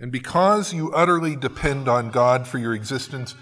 And 0.00 0.10
because 0.10 0.72
you 0.72 0.92
utterly 0.94 1.36
depend 1.36 1.88
on 1.88 2.10
God 2.10 2.48
for 2.48 2.56
your 2.56 2.74
existence, 2.74 3.34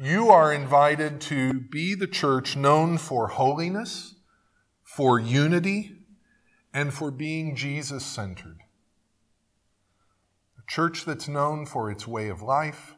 you 0.00 0.30
are 0.30 0.52
invited 0.52 1.20
to 1.22 1.60
be 1.60 1.94
the 1.94 2.06
church 2.06 2.56
known 2.56 2.96
for 2.96 3.28
holiness 3.28 4.14
for 4.94 5.18
unity, 5.18 5.96
and 6.74 6.92
for 6.92 7.10
being 7.10 7.56
Jesus 7.56 8.04
centered. 8.04 8.58
A 10.58 10.70
church 10.70 11.06
that's 11.06 11.26
known 11.26 11.64
for 11.64 11.90
its 11.90 12.06
way 12.06 12.28
of 12.28 12.42
life, 12.42 12.94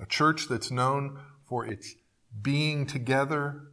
a 0.00 0.06
church 0.06 0.48
that's 0.48 0.72
known 0.72 1.20
for 1.48 1.64
its 1.64 1.94
being 2.40 2.86
together 2.86 3.68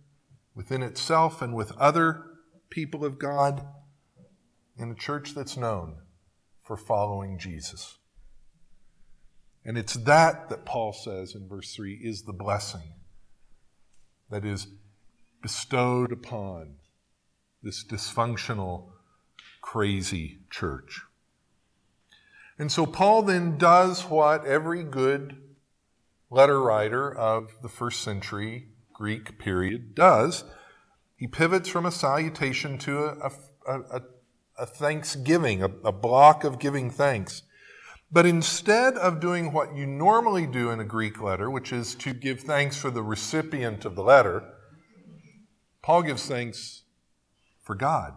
within 0.54 0.84
itself 0.84 1.42
and 1.42 1.56
with 1.56 1.76
other 1.78 2.24
people 2.70 3.04
of 3.04 3.18
God, 3.18 3.66
and 4.78 4.92
a 4.92 5.00
church 5.00 5.34
that's 5.34 5.58
known 5.58 5.98
for 6.62 6.78
following 6.78 7.40
Jesus. 7.40 7.98
And 9.66 9.76
it's 9.76 9.96
that 9.96 10.50
that 10.50 10.66
Paul 10.66 10.94
says 10.94 11.34
in 11.34 11.48
verse 11.48 11.74
3 11.74 11.96
is 11.96 12.24
the 12.24 12.34
blessing 12.34 12.94
that 14.30 14.46
is 14.46 14.68
bestowed 15.42 16.12
upon 16.12 16.76
this 17.64 17.84
dysfunctional, 17.84 18.90
crazy 19.62 20.40
church. 20.50 21.02
And 22.58 22.72
so 22.72 22.86
Paul 22.86 23.24
then 23.24 23.58
does 23.58 24.04
what 24.04 24.46
every 24.46 24.84
good 24.84 25.38
letter 26.30 26.62
writer 26.62 27.14
of 27.14 27.52
the 27.62 27.70
first 27.70 28.02
century 28.02 28.68
Greek 28.94 29.40
period 29.40 29.96
does. 29.96 30.44
He 31.16 31.28
pivots 31.28 31.70
from 31.70 31.86
a 31.86 31.92
salutation 31.92 32.78
to 32.80 33.06
a, 33.06 33.32
a, 33.66 33.80
a, 33.80 34.02
a 34.60 34.66
thanksgiving, 34.66 35.64
a 35.64 35.92
block 35.92 36.44
of 36.44 36.60
giving 36.60 36.92
thanks. 36.92 37.44
But 38.12 38.26
instead 38.26 38.96
of 38.96 39.20
doing 39.20 39.54
what 39.54 39.76
you 39.76 39.86
normally 39.86 40.48
do 40.48 40.72
in 40.72 40.80
a 40.80 40.86
Greek 40.86 41.22
letter, 41.22 41.50
which 41.50 41.72
is 41.72 41.94
to 41.96 42.14
give 42.14 42.42
thanks 42.42 42.76
for 42.76 42.90
the 42.90 43.04
recipient 43.04 43.86
of 43.86 43.96
the 43.96 44.04
letter, 44.04 44.44
Paul 45.82 46.04
gives 46.04 46.26
thanks 46.26 46.84
for 47.70 47.76
God 47.76 48.16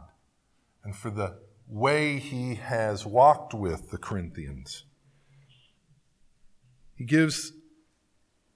and 0.83 0.97
for 0.97 1.11
the 1.11 1.37
way 1.69 2.19
he 2.19 2.55
has 2.55 3.05
walked 3.05 3.53
with 3.53 3.91
the 3.91 3.99
Corinthians. 3.99 4.85
He 6.95 7.05
gives 7.05 7.53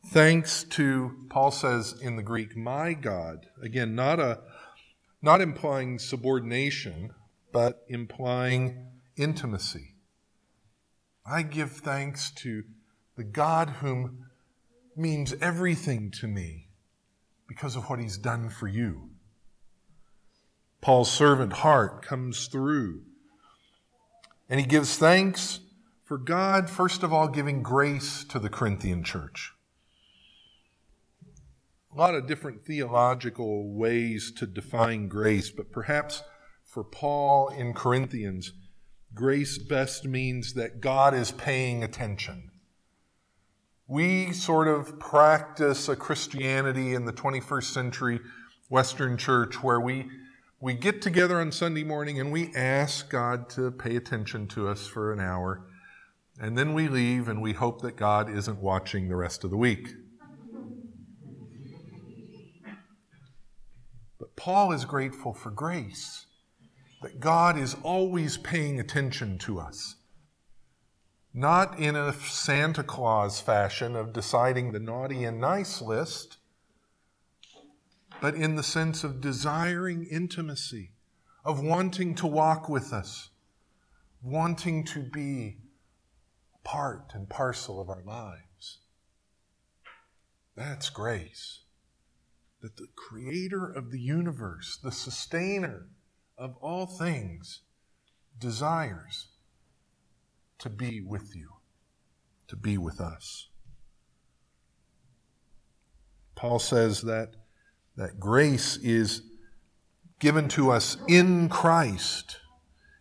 thanks 0.06 0.64
to, 0.64 1.14
Paul 1.28 1.50
says 1.50 1.94
in 2.00 2.16
the 2.16 2.22
Greek, 2.22 2.56
my 2.56 2.94
God. 2.94 3.44
Again, 3.60 3.94
not, 3.94 4.18
a, 4.18 4.40
not 5.20 5.42
implying 5.42 5.98
subordination, 5.98 7.10
but 7.52 7.84
implying 7.90 8.86
intimacy. 9.18 9.96
I 11.26 11.42
give 11.42 11.72
thanks 11.72 12.30
to 12.36 12.62
the 13.18 13.24
God 13.24 13.68
whom 13.68 14.28
means 14.96 15.34
everything 15.42 16.10
to 16.12 16.26
me 16.26 16.68
because 17.46 17.76
of 17.76 17.90
what 17.90 17.98
he's 17.98 18.16
done 18.16 18.48
for 18.48 18.66
you. 18.66 19.10
Paul's 20.80 21.11
servant 21.11 21.54
heart 21.54 22.02
comes 22.02 22.47
through. 22.47 23.02
And 24.49 24.61
he 24.61 24.66
gives 24.66 24.97
thanks 24.97 25.61
for 26.04 26.18
God, 26.18 26.71
first 26.71 27.02
of 27.02 27.12
all, 27.12 27.28
giving 27.28 27.62
grace 27.62 28.25
to 28.25 28.38
the 28.38 28.49
Corinthian 28.49 29.02
church. 29.02 29.52
A 31.92 31.97
lot 31.97 32.14
of 32.14 32.26
different 32.26 32.64
theological 32.64 33.75
ways 33.75 34.30
to 34.33 34.47
define 34.47 35.09
grace, 35.09 35.50
but 35.50 35.73
perhaps 35.73 36.23
for 36.64 36.85
Paul 36.85 37.49
in 37.49 37.73
Corinthians, 37.73 38.52
grace 39.14 39.59
best 39.59 40.04
means 40.04 40.52
that 40.54 40.80
God 40.80 41.14
is 41.14 41.33
paying 41.33 41.83
attention. 41.83 42.50
We 43.88 44.33
sort 44.33 44.68
of 44.68 44.99
practice 44.99 45.88
a 45.88 45.97
Christianity 45.97 46.95
in 46.95 47.04
the 47.04 47.12
21st 47.12 47.73
century 47.73 48.21
Western 48.68 49.16
church 49.16 49.62
where 49.62 49.80
we 49.80 50.06
we 50.60 50.72
get 50.72 51.02
together 51.02 51.40
on 51.40 51.52
Sunday 51.52 51.84
morning 51.84 52.18
and 52.18 52.32
we 52.32 52.54
ask 52.54 53.10
God 53.10 53.50
to 53.50 53.70
pay 53.70 53.96
attention 53.96 54.46
to 54.48 54.68
us 54.68 54.86
for 54.86 55.12
an 55.12 55.20
hour. 55.20 55.66
And 56.40 56.56
then 56.56 56.72
we 56.72 56.88
leave 56.88 57.28
and 57.28 57.42
we 57.42 57.52
hope 57.52 57.82
that 57.82 57.96
God 57.96 58.30
isn't 58.30 58.60
watching 58.60 59.08
the 59.08 59.16
rest 59.16 59.44
of 59.44 59.50
the 59.50 59.56
week. 59.56 59.94
But 64.18 64.34
Paul 64.34 64.72
is 64.72 64.86
grateful 64.86 65.34
for 65.34 65.50
grace, 65.50 66.25
that 67.02 67.20
God 67.20 67.58
is 67.58 67.76
always 67.82 68.38
paying 68.38 68.80
attention 68.80 69.36
to 69.38 69.58
us. 69.60 69.96
Not 71.34 71.78
in 71.78 71.96
a 71.96 72.14
Santa 72.14 72.82
Claus 72.82 73.40
fashion 73.40 73.94
of 73.94 74.14
deciding 74.14 74.72
the 74.72 74.80
naughty 74.80 75.25
and 75.25 75.38
nice 75.38 75.82
list, 75.82 76.38
but 78.20 78.35
in 78.35 78.56
the 78.56 78.62
sense 78.62 79.04
of 79.04 79.20
desiring 79.20 80.06
intimacy, 80.11 80.92
of 81.44 81.62
wanting 81.62 82.14
to 82.14 82.26
walk 82.26 82.68
with 82.68 82.92
us, 82.92 83.30
wanting 84.23 84.85
to 84.85 85.00
be 85.00 85.58
part 86.64 87.12
and 87.14 87.28
parcel 87.28 87.80
of 87.80 87.88
our 87.88 88.02
lives. 88.02 88.78
That's 90.56 90.90
grace. 90.90 91.61
That 92.62 92.76
the 92.76 92.88
creator 92.96 93.70
of 93.70 93.92
the 93.92 94.00
universe, 94.00 94.78
the 94.82 94.90
sustainer 94.90 95.87
of 96.37 96.56
all 96.61 96.87
things, 96.87 97.61
desires 98.38 99.28
to 100.58 100.70
be 100.70 101.00
with 101.00 101.37
you, 101.37 101.50
to 102.49 102.56
be 102.56 102.78
with 102.78 103.00
us. 103.00 103.49
Paul 106.35 106.58
says 106.58 107.02
that, 107.02 107.37
that 107.96 108.20
grace 108.20 108.76
is 108.76 109.22
given 110.18 110.48
to 110.48 110.70
us 110.70 110.96
in 111.08 111.48
Christ. 111.48 112.38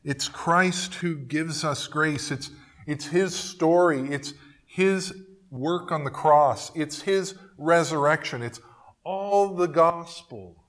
It's 0.03 0.27
Christ 0.27 0.95
who 0.95 1.15
gives 1.15 1.63
us 1.63 1.87
grace. 1.87 2.31
It's, 2.31 2.51
it's 2.85 3.07
His 3.07 3.35
story. 3.35 4.13
It's 4.13 4.33
His 4.65 5.13
work 5.49 5.91
on 5.91 6.03
the 6.03 6.11
cross. 6.11 6.71
It's 6.75 7.01
His 7.01 7.35
resurrection. 7.57 8.41
It's 8.41 8.61
all 9.03 9.55
the 9.55 9.67
gospel, 9.67 10.63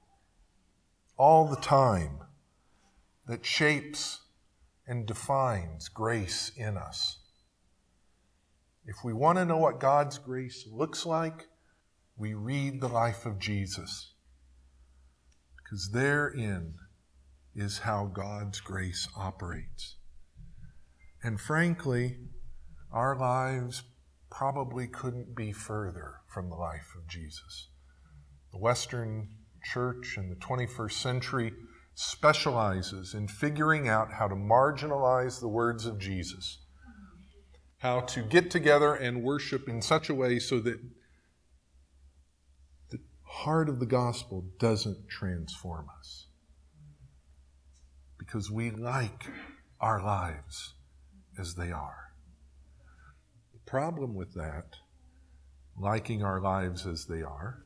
all 1.16 1.48
the 1.48 1.56
time, 1.56 2.18
that 3.26 3.44
shapes 3.44 4.20
and 4.86 5.06
defines 5.06 5.88
grace 5.88 6.52
in 6.56 6.76
us. 6.76 7.18
If 8.84 8.96
we 9.04 9.12
want 9.12 9.38
to 9.38 9.44
know 9.44 9.56
what 9.58 9.80
God's 9.80 10.18
grace 10.18 10.66
looks 10.70 11.04
like, 11.04 11.48
we 12.16 12.34
read 12.34 12.80
the 12.80 12.88
life 12.88 13.26
of 13.26 13.38
Jesus. 13.38 14.12
Because 15.66 15.90
therein 15.90 16.74
is 17.54 17.78
how 17.78 18.06
God's 18.06 18.60
grace 18.60 19.08
operates. 19.16 19.96
And 21.24 21.40
frankly, 21.40 22.18
our 22.92 23.16
lives 23.18 23.82
probably 24.30 24.86
couldn't 24.86 25.34
be 25.34 25.50
further 25.50 26.20
from 26.28 26.50
the 26.50 26.54
life 26.54 26.94
of 26.96 27.08
Jesus. 27.08 27.68
The 28.52 28.58
Western 28.58 29.28
church 29.64 30.16
in 30.16 30.28
the 30.28 30.36
21st 30.36 30.92
century 30.92 31.52
specializes 31.96 33.14
in 33.14 33.26
figuring 33.26 33.88
out 33.88 34.12
how 34.12 34.28
to 34.28 34.36
marginalize 34.36 35.40
the 35.40 35.48
words 35.48 35.84
of 35.84 35.98
Jesus, 35.98 36.58
how 37.78 38.00
to 38.02 38.22
get 38.22 38.52
together 38.52 38.94
and 38.94 39.24
worship 39.24 39.68
in 39.68 39.82
such 39.82 40.10
a 40.10 40.14
way 40.14 40.38
so 40.38 40.60
that 40.60 40.78
heart 43.44 43.68
of 43.68 43.80
the 43.80 43.86
gospel 43.86 44.46
doesn't 44.58 45.08
transform 45.08 45.86
us. 45.98 46.26
Because 48.18 48.50
we 48.50 48.70
like 48.70 49.26
our 49.78 50.02
lives 50.02 50.72
as 51.38 51.54
they 51.54 51.70
are. 51.70 52.12
The 53.52 53.70
problem 53.70 54.14
with 54.14 54.32
that, 54.34 54.76
liking 55.78 56.24
our 56.24 56.40
lives 56.40 56.86
as 56.86 57.04
they 57.04 57.22
are, 57.22 57.62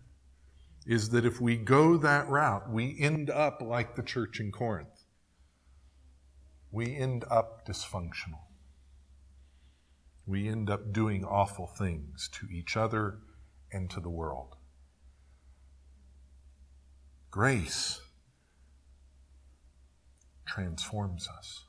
is 0.86 1.10
that 1.10 1.24
if 1.24 1.40
we 1.40 1.56
go 1.56 1.96
that 1.96 2.28
route, 2.28 2.68
we 2.68 2.98
end 2.98 3.30
up 3.30 3.62
like 3.62 3.94
the 3.94 4.02
church 4.02 4.40
in 4.40 4.50
Corinth. 4.50 5.04
We 6.72 6.96
end 6.96 7.24
up 7.30 7.64
dysfunctional. 7.64 8.42
We 10.26 10.48
end 10.48 10.68
up 10.68 10.92
doing 10.92 11.24
awful 11.24 11.68
things 11.68 12.28
to 12.32 12.48
each 12.52 12.76
other 12.76 13.18
and 13.72 13.88
to 13.90 14.00
the 14.00 14.10
world. 14.10 14.56
Grace 17.30 18.00
transforms 20.46 21.28
us. 21.38 21.64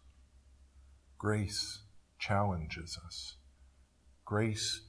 Grace 1.19 1.83
challenges 2.17 2.97
us. 3.05 3.35
Grace 4.25 4.81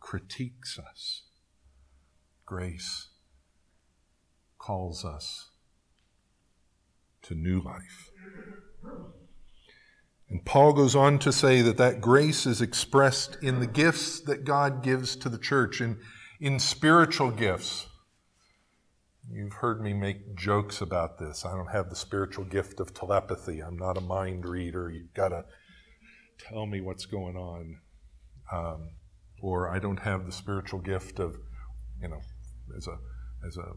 critiques 0.00 0.78
us. 0.78 1.24
Grace 2.46 3.08
calls 4.58 5.04
us 5.04 5.50
to 7.20 7.34
new 7.34 7.60
life. 7.60 8.10
And 10.30 10.42
Paul 10.46 10.72
goes 10.72 10.96
on 10.96 11.18
to 11.18 11.32
say 11.32 11.60
that 11.60 11.76
that 11.76 12.00
grace 12.00 12.46
is 12.46 12.62
expressed 12.62 13.36
in 13.42 13.60
the 13.60 13.66
gifts 13.66 14.20
that 14.20 14.44
God 14.44 14.82
gives 14.82 15.16
to 15.16 15.28
the 15.28 15.38
church, 15.38 15.82
in, 15.82 15.98
in 16.40 16.58
spiritual 16.58 17.30
gifts. 17.30 17.88
You've 19.30 19.54
heard 19.54 19.80
me 19.80 19.92
make 19.92 20.36
jokes 20.36 20.80
about 20.80 21.18
this. 21.18 21.44
I 21.44 21.56
don't 21.56 21.70
have 21.70 21.88
the 21.88 21.96
spiritual 21.96 22.44
gift 22.44 22.78
of 22.78 22.92
telepathy. 22.92 23.60
I'm 23.60 23.76
not 23.76 23.96
a 23.96 24.00
mind 24.00 24.46
reader. 24.46 24.90
You've 24.90 25.14
got 25.14 25.28
to 25.28 25.44
tell 26.38 26.66
me 26.66 26.80
what's 26.80 27.06
going 27.06 27.36
on. 27.36 27.78
Um, 28.52 28.90
or 29.40 29.70
I 29.70 29.78
don't 29.78 30.00
have 30.00 30.26
the 30.26 30.32
spiritual 30.32 30.80
gift 30.80 31.18
of, 31.18 31.36
you 32.00 32.08
know, 32.08 32.20
as 32.76 32.86
a, 32.86 32.98
as 33.46 33.56
a 33.56 33.72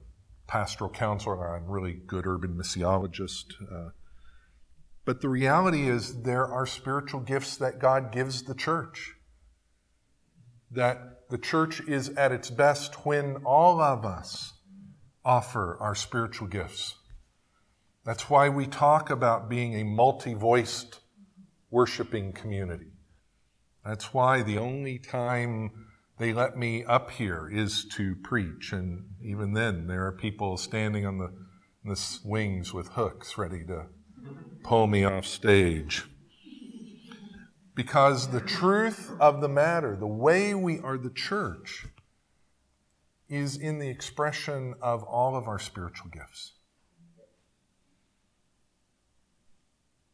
pastoral 0.48 0.90
counselor. 0.90 1.56
I'm 1.56 1.70
really 1.70 1.94
good 1.94 2.28
urban 2.28 2.56
missiologist. 2.56 3.54
Uh, 3.72 3.92
but 5.06 5.22
the 5.22 5.30
reality 5.30 5.88
is, 5.88 6.24
there 6.24 6.46
are 6.46 6.66
spiritual 6.66 7.22
gifts 7.22 7.56
that 7.58 7.80
God 7.80 8.12
gives 8.12 8.44
the 8.44 8.54
church. 8.54 9.14
That 10.70 11.30
the 11.30 11.38
church 11.38 11.80
is 11.88 12.10
at 12.10 12.34
its 12.34 12.50
best 12.50 13.06
when 13.06 13.38
all 13.46 13.80
of 13.80 14.06
us 14.06 14.54
offer 15.28 15.78
our 15.82 15.94
spiritual 15.94 16.48
gifts. 16.48 16.96
That's 18.06 18.30
why 18.30 18.48
we 18.48 18.66
talk 18.66 19.10
about 19.10 19.50
being 19.50 19.76
a 19.76 19.84
multi 19.84 20.34
voiced 20.34 21.02
worshiping 21.70 22.32
community. 22.32 22.94
That's 23.86 24.14
why 24.14 24.42
the 24.42 24.58
only 24.58 24.98
time 24.98 25.88
they 26.18 26.32
let 26.32 26.58
me 26.58 26.86
up 26.86 27.12
here 27.12 27.50
is 27.52 27.84
to 27.98 28.16
preach. 28.16 28.72
And 28.72 29.04
even 29.22 29.52
then, 29.52 29.88
there 29.88 30.06
are 30.06 30.14
people 30.14 30.56
standing 30.56 31.06
on 31.06 31.18
the, 31.18 31.34
the 31.84 32.20
wings 32.24 32.74
with 32.74 32.88
hooks 32.90 33.38
ready 33.38 33.66
to 33.66 33.88
pull 34.64 34.88
me 34.88 35.04
off 35.04 35.26
stage. 35.26 36.06
Because 37.76 38.30
the 38.30 38.42
truth 38.42 39.12
of 39.20 39.42
the 39.42 39.50
matter, 39.50 39.98
the 39.98 40.08
way 40.08 40.54
we 40.54 40.80
are 40.80 40.98
the 40.98 41.12
church, 41.12 41.86
is 43.30 43.58
in 43.58 43.80
the 43.80 43.90
expression 43.90 44.74
of 44.82 45.04
all 45.04 45.36
of 45.36 45.48
our 45.48 45.60
spiritual 45.60 46.10
gifts. 46.10 46.54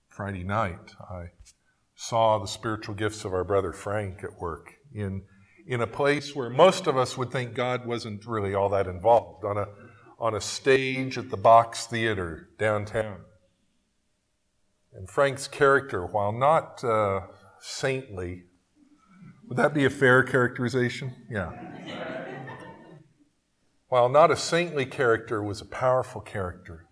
Friday 0.09 0.43
night, 0.43 0.93
I 1.09 1.31
saw 1.95 2.37
the 2.37 2.47
spiritual 2.47 2.95
gifts 2.95 3.25
of 3.25 3.33
our 3.33 3.43
brother 3.43 3.73
Frank 3.73 4.23
at 4.23 4.39
work 4.39 4.73
in 4.93 5.23
in 5.65 5.81
a 5.81 5.87
place 5.87 6.35
where 6.35 6.49
most 6.49 6.87
of 6.87 6.97
us 6.97 7.17
would 7.17 7.31
think 7.31 7.53
God 7.53 7.85
wasn't 7.85 8.25
really 8.25 8.53
all 8.53 8.69
that 8.69 8.87
involved, 8.87 9.45
on 9.45 9.57
a, 9.57 9.67
on 10.19 10.35
a 10.35 10.41
stage 10.41 11.17
at 11.17 11.29
the 11.29 11.37
Box 11.37 11.85
Theater 11.85 12.49
downtown. 12.59 13.21
And 14.93 15.09
Frank's 15.09 15.47
character, 15.47 16.05
while 16.05 16.31
not 16.31 16.83
uh, 16.83 17.21
saintly, 17.59 18.43
would 19.47 19.57
that 19.57 19.73
be 19.73 19.85
a 19.85 19.89
fair 19.89 20.23
characterization? 20.23 21.15
Yeah. 21.29 22.22
While 23.93 24.09
not 24.09 24.31
a 24.31 24.35
saintly 24.35 24.87
character, 24.87 25.43
was 25.43 25.61
a 25.61 25.65
powerful 25.65 26.19
character 26.19 26.87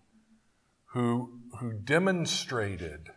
who, 0.92 1.40
who 1.58 1.72
demonstrated 1.72 3.08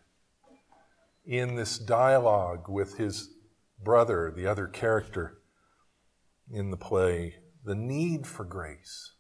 in 1.24 1.54
this 1.54 1.78
dialogue 1.78 2.68
with 2.68 2.98
his 2.98 3.36
brother, 3.80 4.34
the 4.36 4.48
other 4.48 4.66
character, 4.66 5.38
in 6.52 6.72
the 6.72 6.78
play 6.78 7.36
the 7.64 7.76
need 7.76 8.26
for 8.26 8.44
grace, 8.44 9.14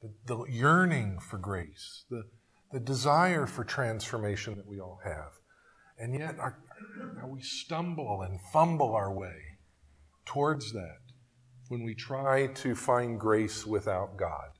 the, 0.00 0.12
the 0.26 0.44
yearning 0.44 1.18
for 1.18 1.38
grace, 1.38 2.04
the, 2.08 2.22
the 2.70 2.78
desire 2.78 3.46
for 3.46 3.64
transformation 3.64 4.54
that 4.54 4.68
we 4.68 4.78
all 4.78 5.00
have. 5.02 5.32
And 5.98 6.14
yet, 6.14 6.38
our, 6.38 6.56
we 7.26 7.42
stumble 7.42 8.22
and 8.22 8.38
fumble 8.52 8.94
our 8.94 9.12
way 9.12 9.58
towards 10.24 10.72
that 10.72 11.03
when 11.74 11.82
we 11.82 11.94
try 11.94 12.46
to 12.46 12.74
find 12.76 13.18
grace 13.18 13.66
without 13.66 14.16
God. 14.16 14.50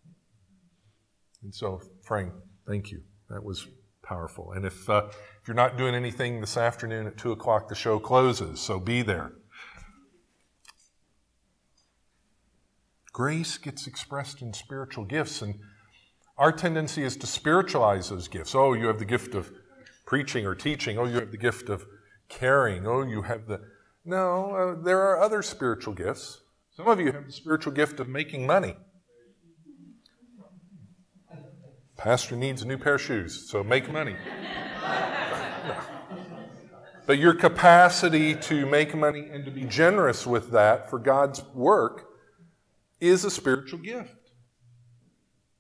And 1.44 1.54
so, 1.54 1.80
Frank, 2.02 2.32
thank 2.66 2.90
you. 2.90 3.02
That 3.30 3.44
was 3.44 3.68
powerful. 4.02 4.50
And 4.50 4.66
if, 4.66 4.90
uh, 4.90 5.04
if 5.40 5.46
you're 5.46 5.54
not 5.54 5.78
doing 5.78 5.94
anything 5.94 6.40
this 6.40 6.56
afternoon 6.56 7.06
at 7.06 7.16
2 7.16 7.30
o'clock, 7.30 7.68
the 7.68 7.76
show 7.76 8.00
closes, 8.00 8.60
so 8.60 8.80
be 8.80 9.02
there. 9.02 9.30
Grace 13.12 13.58
gets 13.58 13.86
expressed 13.86 14.42
in 14.42 14.52
spiritual 14.52 15.04
gifts. 15.04 15.40
And 15.40 15.60
Our 16.36 16.50
tendency 16.50 17.04
is 17.04 17.16
to 17.18 17.28
spiritualize 17.28 18.08
those 18.08 18.26
gifts. 18.26 18.56
Oh, 18.56 18.72
you 18.72 18.88
have 18.88 18.98
the 18.98 19.04
gift 19.04 19.36
of 19.36 19.52
preaching 20.04 20.44
or 20.46 20.56
teaching. 20.56 20.98
Oh, 20.98 21.04
you 21.04 21.14
have 21.20 21.30
the 21.30 21.38
gift 21.38 21.68
of 21.68 21.86
caring. 22.28 22.88
Oh, 22.88 23.02
you 23.02 23.22
have 23.22 23.46
the. 23.46 23.60
No, 24.04 24.50
uh, 24.50 24.82
there 24.82 25.00
are 25.00 25.20
other 25.20 25.42
spiritual 25.42 25.94
gifts. 25.94 26.40
Some 26.76 26.88
of 26.88 26.98
you 26.98 27.12
have 27.12 27.26
the 27.26 27.32
spiritual 27.32 27.72
gift 27.72 28.00
of 28.00 28.08
making 28.08 28.46
money. 28.46 28.76
Pastor 31.96 32.34
needs 32.34 32.62
a 32.62 32.66
new 32.66 32.76
pair 32.76 32.96
of 32.96 33.00
shoes, 33.00 33.48
so 33.48 33.62
make 33.62 33.90
money. 33.92 34.16
But 37.06 37.18
your 37.18 37.34
capacity 37.34 38.34
to 38.34 38.66
make 38.66 38.94
money 38.94 39.28
and 39.30 39.44
to 39.44 39.52
be 39.52 39.64
generous 39.64 40.26
with 40.26 40.50
that 40.50 40.90
for 40.90 40.98
God's 40.98 41.44
work 41.54 42.08
is 43.00 43.24
a 43.24 43.30
spiritual 43.30 43.78
gift. 43.78 44.32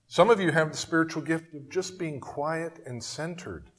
Some 0.08 0.30
of 0.30 0.40
you 0.40 0.50
have 0.50 0.72
the 0.72 0.76
spiritual 0.76 1.22
gift 1.22 1.54
of 1.54 1.70
just 1.70 1.96
being 1.98 2.18
quiet 2.18 2.80
and 2.86 3.04
centered. 3.04 3.70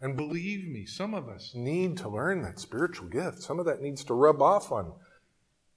And 0.00 0.16
believe 0.16 0.66
me, 0.66 0.86
some 0.86 1.12
of 1.12 1.28
us 1.28 1.52
need 1.54 1.98
to 1.98 2.08
learn 2.08 2.40
that 2.42 2.58
spiritual 2.58 3.08
gift. 3.08 3.42
Some 3.42 3.58
of 3.58 3.66
that 3.66 3.82
needs 3.82 4.02
to 4.04 4.14
rub 4.14 4.40
off 4.40 4.72
on 4.72 4.92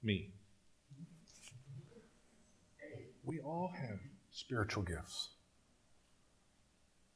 me. 0.01 0.31
We 3.23 3.39
all 3.39 3.71
have 3.79 3.99
spiritual 4.31 4.83
gifts. 4.83 5.29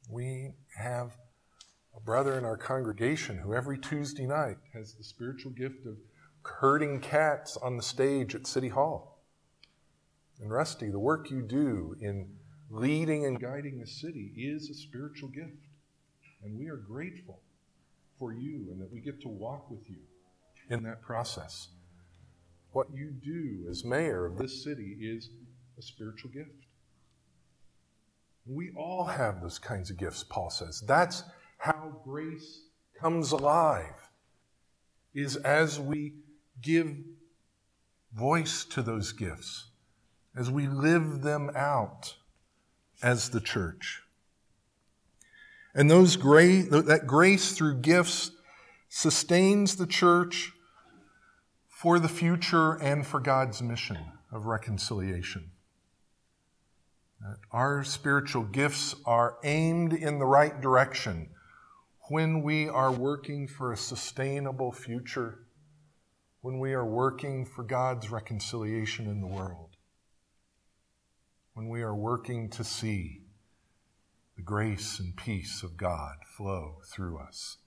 We 0.10 0.54
have 0.78 1.12
a 1.96 2.00
brother 2.00 2.38
in 2.38 2.46
our 2.46 2.58
congregation 2.58 3.40
who 3.40 3.54
every 3.54 3.80
Tuesday 3.80 4.26
night 4.26 4.58
has 4.74 4.94
the 4.94 5.04
spiritual 5.04 5.52
gift 5.52 5.86
of 5.86 5.98
herding 6.44 7.00
cats 7.00 7.58
on 7.58 7.78
the 7.78 7.84
stage 7.84 8.36
at 8.36 8.46
City 8.46 8.70
Hall. 8.70 9.24
And 10.40 10.52
Rusty, 10.52 10.90
the 10.90 11.00
work 11.00 11.32
you 11.32 11.42
do 11.42 11.96
in 12.00 12.28
leading 12.70 13.26
and 13.26 13.40
guiding 13.40 13.80
the 13.80 13.88
city 13.88 14.32
is 14.38 14.70
a 14.70 14.74
spiritual 14.74 15.30
gift. 15.30 15.58
And 16.44 16.60
we 16.60 16.68
are 16.68 16.78
grateful 16.78 17.40
for 18.20 18.34
you 18.34 18.68
and 18.72 18.82
that 18.82 18.92
we 18.92 19.00
get 19.00 19.22
to 19.22 19.30
walk 19.30 19.72
with 19.72 19.90
you 19.90 20.02
in 20.70 20.84
that 20.84 21.02
process. 21.02 21.70
What 22.74 22.88
you 22.94 23.12
do 23.12 23.70
as 23.70 23.84
mayor 23.84 24.26
of 24.26 24.38
this 24.38 24.64
city 24.64 24.98
is 25.02 25.30
a 25.78 25.82
spiritual 25.82 26.32
gift. 26.32 26.66
We 28.46 28.72
all 28.78 29.06
have 29.06 29.42
those 29.42 29.60
kinds 29.60 29.90
of 29.90 29.98
gifts, 29.98 30.24
Paul 30.24 30.50
says. 30.50 30.82
That's 30.82 31.24
how 31.58 32.02
grace 32.04 32.62
comes 33.00 33.32
alive, 33.32 34.10
is 35.14 35.36
as 35.38 35.80
we 35.80 36.14
give 36.62 36.96
voice 38.14 38.64
to 38.66 38.82
those 38.82 39.12
gifts, 39.12 39.66
as 40.36 40.52
we 40.52 40.68
live 40.68 41.22
them 41.22 41.50
out 41.56 42.16
as 43.02 43.30
the 43.30 43.42
church. 43.42 44.02
And 45.74 45.92
those 45.92 46.16
grace, 46.16 46.70
that 46.70 47.06
grace 47.06 47.52
through 47.52 47.82
gifts 47.82 48.32
sustains 48.88 49.76
the 49.76 49.88
church 49.88 50.54
for 51.68 52.00
the 52.00 52.08
future 52.08 52.74
and 52.76 53.06
for 53.06 53.20
God's 53.20 53.62
mission 53.62 53.98
of 54.32 54.46
reconciliation. 54.46 55.52
Our 57.52 57.84
spiritual 57.84 58.44
gifts 58.44 58.96
are 59.06 59.38
aimed 59.44 59.94
in 59.94 60.20
the 60.20 60.26
right 60.26 60.60
direction 60.60 61.30
when 62.10 62.44
we 62.44 62.70
are 62.70 62.92
working 62.92 63.48
for 63.48 63.72
a 63.72 63.78
sustainable 63.78 64.72
future, 64.72 65.40
when 66.42 66.60
we 66.60 66.74
are 66.74 66.86
working 66.86 67.46
for 67.46 67.64
God's 67.64 68.12
reconciliation 68.12 69.08
in 69.08 69.22
the 69.22 69.28
world 69.28 69.76
when 71.56 71.70
we 71.70 71.82
are 71.82 71.96
working 71.96 72.50
to 72.50 72.66
see 72.66 73.22
the 74.36 74.42
grace 74.42 75.00
and 75.00 75.16
peace 75.16 75.64
of 75.64 75.78
God 75.78 76.18
flow 76.26 76.82
through 76.92 77.18
us 77.18 77.58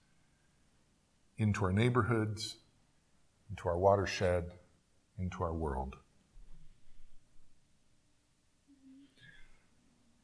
into 1.38 1.64
our 1.64 1.72
neighborhoods, 1.72 2.56
into 3.48 3.66
our 3.66 3.78
watershed, 3.78 4.44
into 5.18 5.42
our 5.42 5.54
world. 5.54 5.96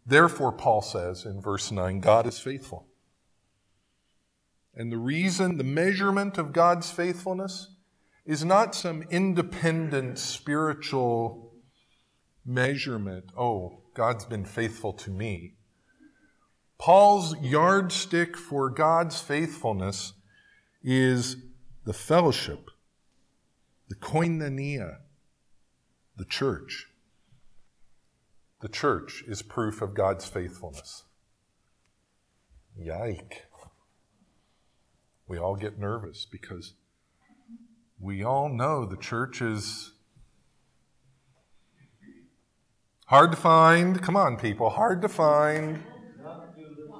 Therefore, 0.06 0.52
Paul 0.52 0.82
says 0.82 1.24
in 1.24 1.40
verse 1.40 1.70
9, 1.70 2.00
God 2.00 2.26
is 2.26 2.38
faithful. 2.38 2.86
And 4.74 4.92
the 4.92 4.98
reason, 4.98 5.56
the 5.56 5.64
measurement 5.64 6.36
of 6.36 6.52
God's 6.52 6.90
faithfulness 6.90 7.68
is 8.26 8.44
not 8.44 8.74
some 8.74 9.02
independent 9.10 10.18
spiritual 10.18 11.54
measurement, 12.44 13.30
oh, 13.36 13.82
God's 13.94 14.24
been 14.24 14.44
faithful 14.44 14.92
to 14.94 15.10
me. 15.10 15.54
Paul's 16.78 17.38
yardstick 17.40 18.36
for 18.36 18.68
God's 18.68 19.20
faithfulness 19.20 20.12
is 20.82 21.36
the 21.84 21.92
fellowship, 21.92 22.70
the 23.88 23.94
koinonia, 23.94 24.98
the 26.16 26.24
church. 26.24 26.88
The 28.64 28.70
church 28.70 29.22
is 29.28 29.42
proof 29.42 29.82
of 29.82 29.92
God's 29.92 30.24
faithfulness. 30.24 31.02
Yike. 32.74 33.44
We 35.28 35.36
all 35.36 35.54
get 35.54 35.78
nervous 35.78 36.24
because 36.24 36.72
we 38.00 38.24
all 38.24 38.48
know 38.48 38.86
the 38.86 38.96
church 38.96 39.42
is 39.42 39.92
Hard 43.08 43.32
to 43.32 43.36
find. 43.36 44.00
Come 44.00 44.16
on, 44.16 44.38
people. 44.38 44.70
Hard 44.70 45.02
to 45.02 45.10
find. 45.10 45.84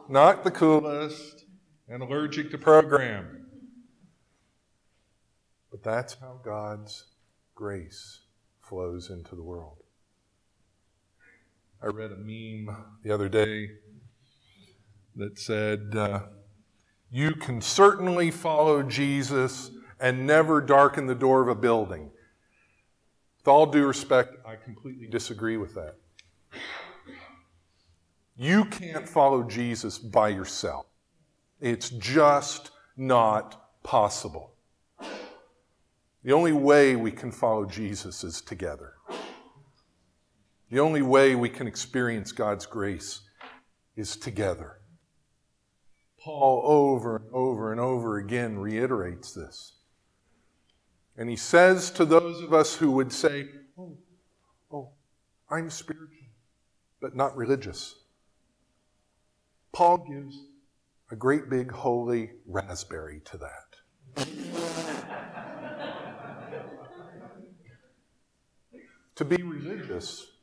Not 0.07 0.45
the 0.45 0.51
coolest. 0.51 1.47
And 1.89 2.03
allergic 2.03 2.51
to 2.51 2.59
program. 2.59 3.47
But 5.71 5.83
that's 5.83 6.13
how 6.21 6.41
God's 6.45 7.07
grace 7.55 8.21
flows 8.61 9.09
into 9.09 9.35
the 9.35 9.43
world. 9.43 9.84
I 11.85 11.89
read 11.89 12.13
a 12.13 12.17
meme 12.17 12.75
the 13.03 13.13
other 13.13 13.29
day 13.29 13.69
that 15.17 15.39
said, 15.39 15.95
uh, 15.95 16.21
You 17.11 17.33
can 17.33 17.61
certainly 17.61 18.31
follow 18.31 18.83
Jesus 18.83 19.71
and 20.01 20.27
never 20.27 20.63
darken 20.63 21.07
the 21.07 21.15
door 21.15 21.43
of 21.43 21.49
a 21.49 21.55
building. 21.55 22.11
With 23.37 23.49
all 23.49 23.67
due 23.67 23.87
respect, 23.87 24.35
I 24.47 24.57
completely 24.57 25.09
disagree 25.09 25.59
with 25.59 25.75
that. 25.75 25.97
You 28.35 28.65
can't 28.65 29.07
follow 29.07 29.43
Jesus 29.43 29.99
by 29.99 30.31
yourself. 30.31 30.87
It's 31.61 31.91
just 31.91 32.71
not 32.97 33.83
possible. 33.83 34.55
The 36.23 36.33
only 36.33 36.53
way 36.53 36.97
we 36.97 37.13
can 37.13 37.31
follow 37.31 37.67
Jesus 37.67 38.25
is 38.25 38.41
together. 38.41 38.95
The 40.75 40.81
only 40.81 41.03
way 41.03 41.37
we 41.37 41.51
can 41.51 41.69
experience 41.69 42.33
God's 42.33 42.67
grace 42.67 43.21
is 43.95 44.17
together. 44.17 44.81
Paul 46.19 46.63
over 46.65 47.15
and 47.15 47.27
over 47.33 47.71
and 47.71 47.81
over 47.81 48.19
again 48.19 48.59
reiterates 48.59 49.33
this. 49.33 49.77
And 51.17 51.31
he 51.31 51.37
says 51.37 51.93
to 51.93 52.05
those 52.05 52.43
of 52.43 52.53
us 52.53 52.75
who 52.75 52.91
would 52.91 53.13
say, 53.13 53.47
Oh, 53.79 53.97
oh, 54.73 54.89
I'm 55.49 55.71
spiritual, 55.71 56.09
but 57.01 57.15
not 57.15 57.37
religious. 57.37 57.95
Paul 59.73 59.99
gives 59.99 60.37
a 61.09 61.15
great 61.15 61.49
big 61.49 61.71
holy 61.71 62.33
raspberry 62.47 63.21
to 63.27 63.39
that. 63.39 63.77
to 69.15 69.25
be 69.25 69.41
religious, 69.41 70.34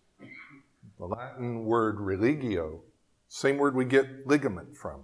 the 1.02 1.08
Latin 1.08 1.66
word 1.66 2.00
religio, 2.00 2.80
same 3.28 3.58
word 3.58 3.74
we 3.74 3.86
get 3.86 4.28
ligament 4.28 4.78
from. 4.78 5.04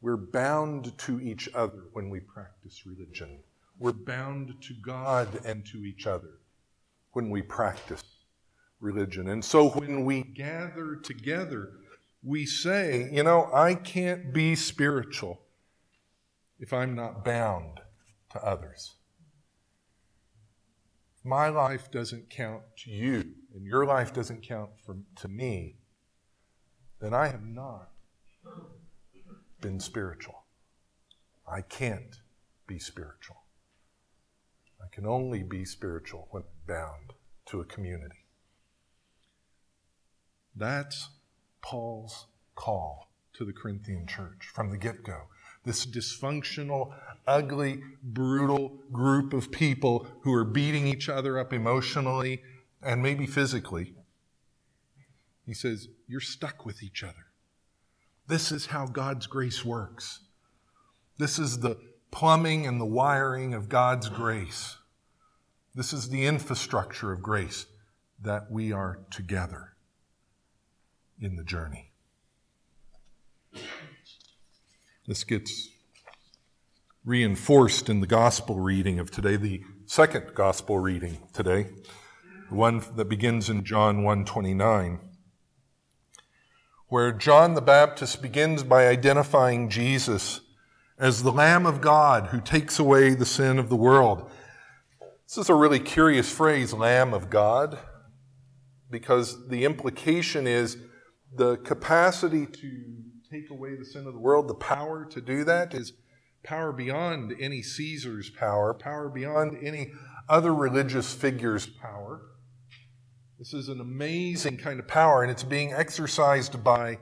We're 0.00 0.16
bound 0.16 0.96
to 1.00 1.20
each 1.20 1.50
other 1.54 1.82
when 1.92 2.08
we 2.08 2.20
practice 2.20 2.86
religion. 2.86 3.40
We're 3.78 3.92
bound 3.92 4.54
to 4.62 4.74
God 4.80 5.28
and 5.44 5.66
to 5.66 5.84
each 5.84 6.06
other 6.06 6.38
when 7.12 7.28
we 7.28 7.42
practice 7.42 8.02
religion. 8.80 9.28
And 9.28 9.44
so 9.44 9.68
when 9.68 10.06
we 10.06 10.22
gather 10.22 10.96
together, 10.96 11.72
we 12.24 12.46
say, 12.46 13.10
you 13.12 13.22
know, 13.22 13.50
I 13.52 13.74
can't 13.74 14.32
be 14.32 14.54
spiritual 14.54 15.42
if 16.58 16.72
I'm 16.72 16.94
not 16.94 17.22
bound 17.22 17.80
to 18.30 18.42
others. 18.42 18.94
My 21.22 21.48
life 21.48 21.90
doesn't 21.90 22.30
count 22.30 22.62
to 22.84 22.90
you 22.90 23.34
and 23.56 23.64
your 23.64 23.86
life 23.86 24.12
doesn't 24.12 24.42
count 24.42 24.68
for, 24.84 24.98
to 25.16 25.28
me, 25.28 25.76
then 27.00 27.14
I 27.14 27.28
have 27.28 27.44
not 27.44 27.88
been 29.62 29.80
spiritual. 29.80 30.44
I 31.50 31.62
can't 31.62 32.20
be 32.66 32.78
spiritual. 32.78 33.36
I 34.80 34.94
can 34.94 35.06
only 35.06 35.42
be 35.42 35.64
spiritual 35.64 36.28
when 36.30 36.42
bound 36.68 37.14
to 37.46 37.60
a 37.60 37.64
community. 37.64 38.26
That's 40.54 41.08
Paul's 41.62 42.26
call 42.54 43.10
to 43.34 43.44
the 43.46 43.52
Corinthian 43.54 44.06
church 44.06 44.50
from 44.54 44.70
the 44.70 44.76
get 44.76 45.02
go. 45.02 45.22
This 45.64 45.86
dysfunctional, 45.86 46.92
ugly, 47.26 47.80
brutal 48.02 48.78
group 48.92 49.32
of 49.32 49.50
people 49.50 50.06
who 50.22 50.32
are 50.34 50.44
beating 50.44 50.86
each 50.86 51.08
other 51.08 51.38
up 51.38 51.52
emotionally 51.52 52.42
and 52.86 53.02
maybe 53.02 53.26
physically. 53.26 53.94
He 55.44 55.52
says, 55.52 55.88
You're 56.06 56.20
stuck 56.20 56.64
with 56.64 56.82
each 56.82 57.02
other. 57.02 57.26
This 58.28 58.50
is 58.50 58.66
how 58.66 58.86
God's 58.86 59.26
grace 59.26 59.64
works. 59.64 60.20
This 61.18 61.38
is 61.38 61.60
the 61.60 61.78
plumbing 62.10 62.66
and 62.66 62.80
the 62.80 62.86
wiring 62.86 63.52
of 63.54 63.68
God's 63.68 64.08
grace. 64.08 64.76
This 65.74 65.92
is 65.92 66.08
the 66.08 66.24
infrastructure 66.24 67.12
of 67.12 67.22
grace 67.22 67.66
that 68.22 68.50
we 68.50 68.72
are 68.72 69.00
together 69.10 69.74
in 71.20 71.36
the 71.36 71.44
journey. 71.44 71.90
This 75.06 75.22
gets 75.24 75.68
reinforced 77.04 77.88
in 77.88 78.00
the 78.00 78.06
gospel 78.06 78.58
reading 78.58 78.98
of 78.98 79.10
today, 79.10 79.36
the 79.36 79.62
second 79.86 80.34
gospel 80.34 80.78
reading 80.78 81.18
today, 81.32 81.68
one 82.50 82.82
that 82.94 83.08
begins 83.08 83.50
in 83.50 83.64
John 83.64 84.02
129, 84.02 85.00
where 86.88 87.12
John 87.12 87.54
the 87.54 87.60
Baptist 87.60 88.22
begins 88.22 88.62
by 88.62 88.86
identifying 88.86 89.68
Jesus 89.68 90.40
as 90.98 91.22
the 91.22 91.32
Lamb 91.32 91.66
of 91.66 91.80
God 91.80 92.28
who 92.28 92.40
takes 92.40 92.78
away 92.78 93.14
the 93.14 93.26
sin 93.26 93.58
of 93.58 93.68
the 93.68 93.76
world. 93.76 94.30
This 95.26 95.38
is 95.38 95.48
a 95.50 95.54
really 95.54 95.80
curious 95.80 96.30
phrase, 96.30 96.72
Lamb 96.72 97.12
of 97.12 97.28
God, 97.28 97.78
because 98.90 99.48
the 99.48 99.64
implication 99.64 100.46
is 100.46 100.78
the 101.34 101.56
capacity 101.58 102.46
to 102.46 102.84
take 103.30 103.50
away 103.50 103.74
the 103.74 103.84
sin 103.84 104.06
of 104.06 104.14
the 104.14 104.20
world, 104.20 104.48
the 104.48 104.54
power 104.54 105.04
to 105.04 105.20
do 105.20 105.42
that 105.44 105.74
is 105.74 105.92
power 106.44 106.72
beyond 106.72 107.34
any 107.40 107.60
Caesar's 107.60 108.30
power, 108.30 108.72
power 108.72 109.08
beyond 109.08 109.58
any 109.62 109.92
other 110.28 110.54
religious 110.54 111.12
figure's 111.12 111.66
power. 111.66 112.22
This 113.38 113.52
is 113.52 113.68
an 113.68 113.80
amazing 113.80 114.56
kind 114.56 114.80
of 114.80 114.88
power, 114.88 115.22
and 115.22 115.30
it's 115.30 115.42
being 115.42 115.72
exercised 115.72 116.64
by 116.64 116.98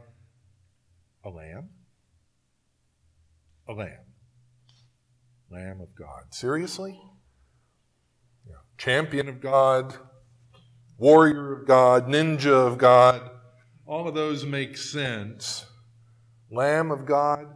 a 1.24 1.30
lamb. 1.30 1.68
A 3.68 3.72
lamb. 3.72 4.04
Lamb 5.48 5.80
of 5.80 5.94
God. 5.94 6.34
Seriously? 6.34 7.00
Yeah. 8.48 8.56
Champion 8.78 9.28
of 9.28 9.40
God, 9.40 9.96
warrior 10.98 11.52
of 11.52 11.68
God, 11.68 12.08
ninja 12.08 12.48
of 12.48 12.78
God. 12.78 13.30
All 13.86 14.08
of 14.08 14.14
those 14.14 14.44
make 14.44 14.76
sense. 14.76 15.66
Lamb 16.50 16.90
of 16.90 17.06
God. 17.06 17.46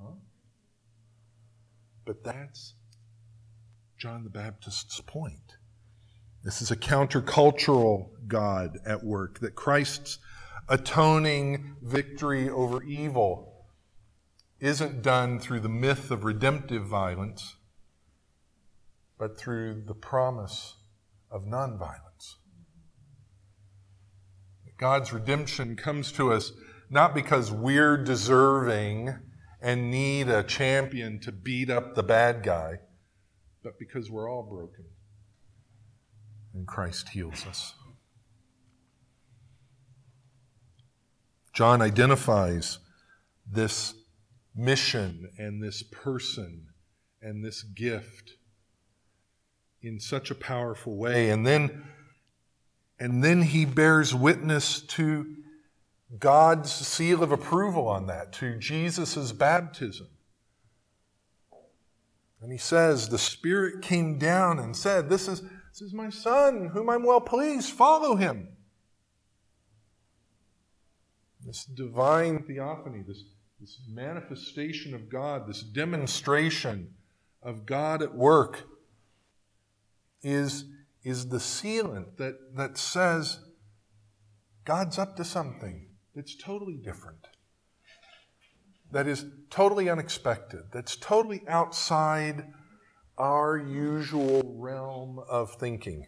Huh? 0.00 0.14
But 2.06 2.24
that's 2.24 2.72
John 3.98 4.24
the 4.24 4.30
Baptist's 4.30 5.00
point. 5.02 5.49
This 6.42 6.62
is 6.62 6.70
a 6.70 6.76
countercultural 6.76 8.08
God 8.26 8.78
at 8.86 9.04
work, 9.04 9.40
that 9.40 9.54
Christ's 9.54 10.18
atoning 10.70 11.76
victory 11.82 12.48
over 12.48 12.82
evil 12.82 13.66
isn't 14.58 15.02
done 15.02 15.38
through 15.38 15.60
the 15.60 15.68
myth 15.68 16.10
of 16.10 16.24
redemptive 16.24 16.86
violence, 16.86 17.56
but 19.18 19.38
through 19.38 19.82
the 19.86 19.94
promise 19.94 20.76
of 21.30 21.44
nonviolence. 21.44 22.36
God's 24.78 25.12
redemption 25.12 25.76
comes 25.76 26.10
to 26.12 26.32
us 26.32 26.52
not 26.88 27.14
because 27.14 27.52
we're 27.52 27.98
deserving 27.98 29.14
and 29.60 29.90
need 29.90 30.30
a 30.30 30.42
champion 30.42 31.20
to 31.20 31.32
beat 31.32 31.68
up 31.68 31.94
the 31.94 32.02
bad 32.02 32.42
guy, 32.42 32.78
but 33.62 33.78
because 33.78 34.10
we're 34.10 34.30
all 34.30 34.42
broken 34.42 34.86
and 36.54 36.66
Christ 36.66 37.10
heals 37.10 37.46
us. 37.46 37.74
John 41.52 41.82
identifies 41.82 42.78
this 43.50 43.94
mission 44.54 45.30
and 45.38 45.62
this 45.62 45.82
person 45.82 46.66
and 47.22 47.44
this 47.44 47.62
gift 47.62 48.32
in 49.82 50.00
such 50.00 50.30
a 50.30 50.34
powerful 50.34 50.96
way 50.96 51.30
and 51.30 51.46
then 51.46 51.84
and 53.00 53.24
then 53.24 53.42
he 53.42 53.64
bears 53.64 54.14
witness 54.14 54.82
to 54.82 55.26
God's 56.18 56.70
seal 56.70 57.22
of 57.22 57.32
approval 57.32 57.88
on 57.88 58.06
that, 58.06 58.32
to 58.34 58.58
Jesus' 58.58 59.32
baptism. 59.32 60.08
And 62.42 62.52
he 62.52 62.58
says, 62.58 63.08
The 63.08 63.18
Spirit 63.18 63.80
came 63.80 64.18
down 64.18 64.58
and 64.58 64.76
said, 64.76 65.08
This 65.08 65.28
is, 65.28 65.42
this 65.70 65.82
is 65.82 65.94
my 65.94 66.10
Son, 66.10 66.70
whom 66.72 66.90
I'm 66.90 67.04
well 67.04 67.20
pleased. 67.20 67.70
Follow 67.70 68.16
him. 68.16 68.48
This 71.46 71.64
divine 71.64 72.42
theophany, 72.42 73.02
this, 73.06 73.24
this 73.60 73.78
manifestation 73.88 74.94
of 74.94 75.08
God, 75.08 75.48
this 75.48 75.62
demonstration 75.62 76.94
of 77.42 77.64
God 77.66 78.02
at 78.02 78.14
work 78.14 78.68
is, 80.22 80.64
is 81.02 81.28
the 81.28 81.38
sealant 81.38 82.16
that, 82.18 82.56
that 82.56 82.76
says 82.76 83.38
God's 84.64 84.98
up 84.98 85.16
to 85.16 85.24
something 85.24 85.86
that's 86.14 86.34
totally 86.34 86.76
different, 86.76 87.28
that 88.92 89.06
is 89.06 89.24
totally 89.48 89.88
unexpected, 89.88 90.64
that's 90.72 90.96
totally 90.96 91.42
outside 91.48 92.52
our 93.20 93.58
usual 93.58 94.56
realm 94.56 95.20
of 95.28 95.52
thinking. 95.56 96.06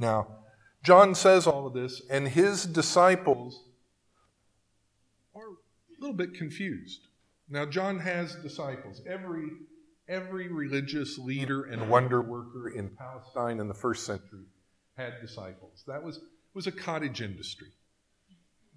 Now, 0.00 0.26
John 0.82 1.14
says 1.14 1.46
all 1.46 1.66
of 1.66 1.74
this, 1.74 2.02
and 2.10 2.26
his 2.26 2.66
disciples 2.66 3.62
are 5.34 5.46
a 5.48 6.00
little 6.00 6.16
bit 6.16 6.34
confused. 6.34 7.06
Now, 7.48 7.66
John 7.66 8.00
has 8.00 8.34
disciples. 8.34 9.00
Every, 9.08 9.48
every 10.08 10.48
religious 10.48 11.18
leader 11.18 11.62
and 11.62 11.88
wonder 11.88 12.20
worker 12.20 12.68
in 12.68 12.90
Palestine 12.90 13.60
in 13.60 13.68
the 13.68 13.74
first 13.74 14.04
century 14.04 14.46
had 14.96 15.20
disciples. 15.20 15.84
That 15.86 16.02
was 16.02 16.20
was 16.52 16.66
a 16.66 16.72
cottage 16.72 17.20
industry. 17.20 17.68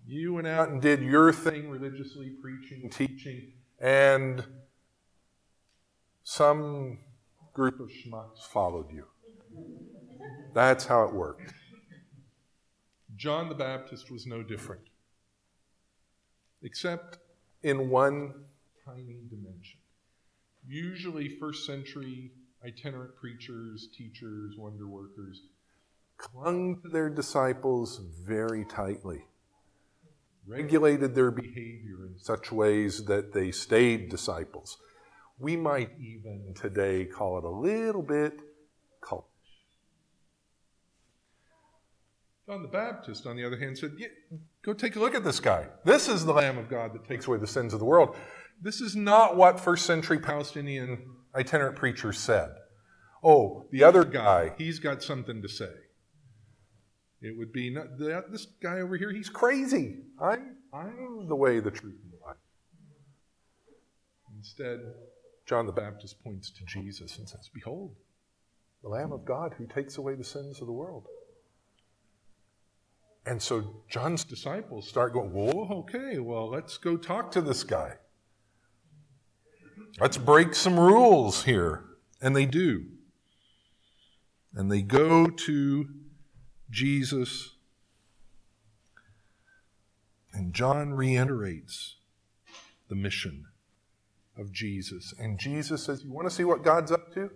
You 0.06 0.34
went 0.34 0.48
out 0.48 0.68
and 0.68 0.82
did 0.82 1.02
your 1.02 1.32
thing 1.32 1.70
religiously, 1.70 2.34
preaching, 2.42 2.90
teaching, 2.90 3.54
and 3.80 4.44
some 6.24 7.00
group 7.54 7.80
of 7.80 7.90
schmucks 7.90 8.44
followed 8.52 8.92
you. 8.92 9.06
That's 10.54 10.86
how 10.86 11.04
it 11.04 11.14
worked. 11.14 11.54
John 13.16 13.50
the 13.50 13.56
Baptist 13.56 14.10
was 14.12 14.26
no 14.26 14.44
different, 14.44 14.84
except 16.64 17.18
in 17.64 17.90
one 17.90 18.34
tiny 18.86 19.20
dimension. 19.30 19.80
Usually, 20.68 21.38
first 21.40 21.66
century 21.66 22.32
itinerant 22.66 23.16
preachers, 23.16 23.90
teachers, 23.98 24.56
wonder 24.58 24.88
workers 24.88 25.42
clung 26.20 26.82
to 26.82 26.90
their 26.90 27.10
disciples 27.10 28.02
very 28.24 28.66
tightly, 28.66 29.24
regulated 30.46 31.16
their 31.16 31.32
behavior 31.32 32.06
in 32.06 32.16
such 32.18 32.52
ways 32.52 33.06
that 33.06 33.34
they 33.34 33.52
stayed 33.52 34.10
disciples. 34.10 34.78
We 35.40 35.56
might 35.56 35.92
even 36.00 36.54
today 36.54 37.06
call 37.06 37.38
it 37.38 37.44
a 37.46 37.50
little 37.50 38.02
bit 38.02 38.40
cultish. 39.02 39.24
John 42.48 42.62
the 42.62 42.68
Baptist, 42.68 43.26
on 43.26 43.38
the 43.38 43.46
other 43.46 43.58
hand, 43.58 43.78
said, 43.78 43.94
yeah, 43.98 44.08
Go 44.62 44.74
take 44.74 44.96
a 44.96 45.00
look 45.00 45.16
at 45.16 45.24
this 45.24 45.40
guy. 45.40 45.68
This 45.86 46.10
is 46.10 46.26
the 46.26 46.34
Lamb 46.34 46.58
of 46.58 46.70
God 46.70 46.94
that 46.94 47.08
takes 47.08 47.28
away 47.28 47.38
the 47.38 47.48
sins 47.48 47.74
of 47.74 47.80
the 47.80 47.86
world. 47.86 48.16
This 48.62 48.82
is 48.82 48.96
not 48.96 49.38
what 49.38 49.60
first 49.60 49.86
century 49.86 50.20
Palestinian 50.20 51.00
itinerant 51.34 51.78
preachers 51.78 52.20
said. 52.20 52.50
Oh, 53.24 53.68
the 53.72 53.84
other 53.84 54.04
guy, 54.04 54.54
he's 54.58 54.80
got 54.80 55.02
something 55.02 55.42
to 55.42 55.48
say. 55.48 55.72
It 57.22 57.38
would 57.38 57.54
be 57.54 57.70
not, 57.70 57.98
that, 58.00 58.32
this 58.32 58.46
guy 58.62 58.80
over 58.80 58.98
here, 58.98 59.12
he's 59.12 59.30
crazy. 59.30 59.98
I'm, 60.22 60.58
I'm 60.74 61.28
the 61.28 61.36
way, 61.36 61.60
the 61.60 61.72
truth, 61.72 61.96
and 62.04 62.12
the 62.12 62.26
life. 62.26 62.38
Instead, 64.38 64.80
John 65.50 65.66
the 65.66 65.72
Baptist 65.72 66.24
points 66.24 66.52
to 66.52 66.64
Jesus 66.66 67.18
and 67.18 67.28
says, 67.28 67.50
Behold, 67.52 67.96
the 68.84 68.90
Lamb 68.90 69.12
of 69.12 69.26
God 69.26 69.56
who 69.58 69.66
takes 69.66 69.98
away 69.98 70.14
the 70.14 70.24
sins 70.24 70.62
of 70.62 70.68
the 70.68 70.74
world. 70.74 71.08
And 73.26 73.42
so 73.42 73.82
John's 73.90 74.24
disciples 74.24 74.88
start 74.88 75.12
going, 75.12 75.32
Whoa, 75.32 75.68
okay, 75.80 76.20
well, 76.20 76.48
let's 76.48 76.78
go 76.78 76.98
talk 76.98 77.32
to 77.32 77.42
this 77.42 77.64
guy. 77.64 77.94
Let's 80.00 80.18
break 80.18 80.54
some 80.54 80.80
rules 80.80 81.46
here. 81.46 81.84
And 82.22 82.36
they 82.36 82.46
do. 82.46 82.86
And 84.54 84.72
they 84.72 84.84
go 84.84 85.26
to 85.26 85.90
Jesus. 86.70 87.56
And 90.32 90.54
John 90.54 90.94
reiterates 90.94 91.96
the 92.88 92.96
mission 92.96 93.49
of 94.40 94.52
Jesus. 94.52 95.14
And 95.20 95.38
Jesus 95.38 95.84
says, 95.84 96.04
You 96.04 96.12
want 96.12 96.28
to 96.28 96.34
see 96.34 96.44
what 96.44 96.64
God's 96.64 96.92
up 96.92 97.14
to? 97.14 97.30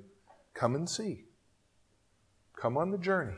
Come 0.53 0.75
and 0.75 0.89
see. 0.89 1.25
Come 2.55 2.77
on 2.77 2.91
the 2.91 2.97
journey. 2.97 3.35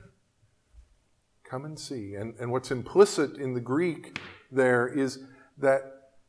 Come 1.43 1.65
and 1.65 1.80
see. 1.80 2.15
And, 2.15 2.36
and 2.39 2.51
what's 2.51 2.71
implicit 2.71 3.38
in 3.38 3.54
the 3.54 3.62
Greek 3.62 4.19
there 4.51 4.88
is 4.88 5.19
that 5.58 5.82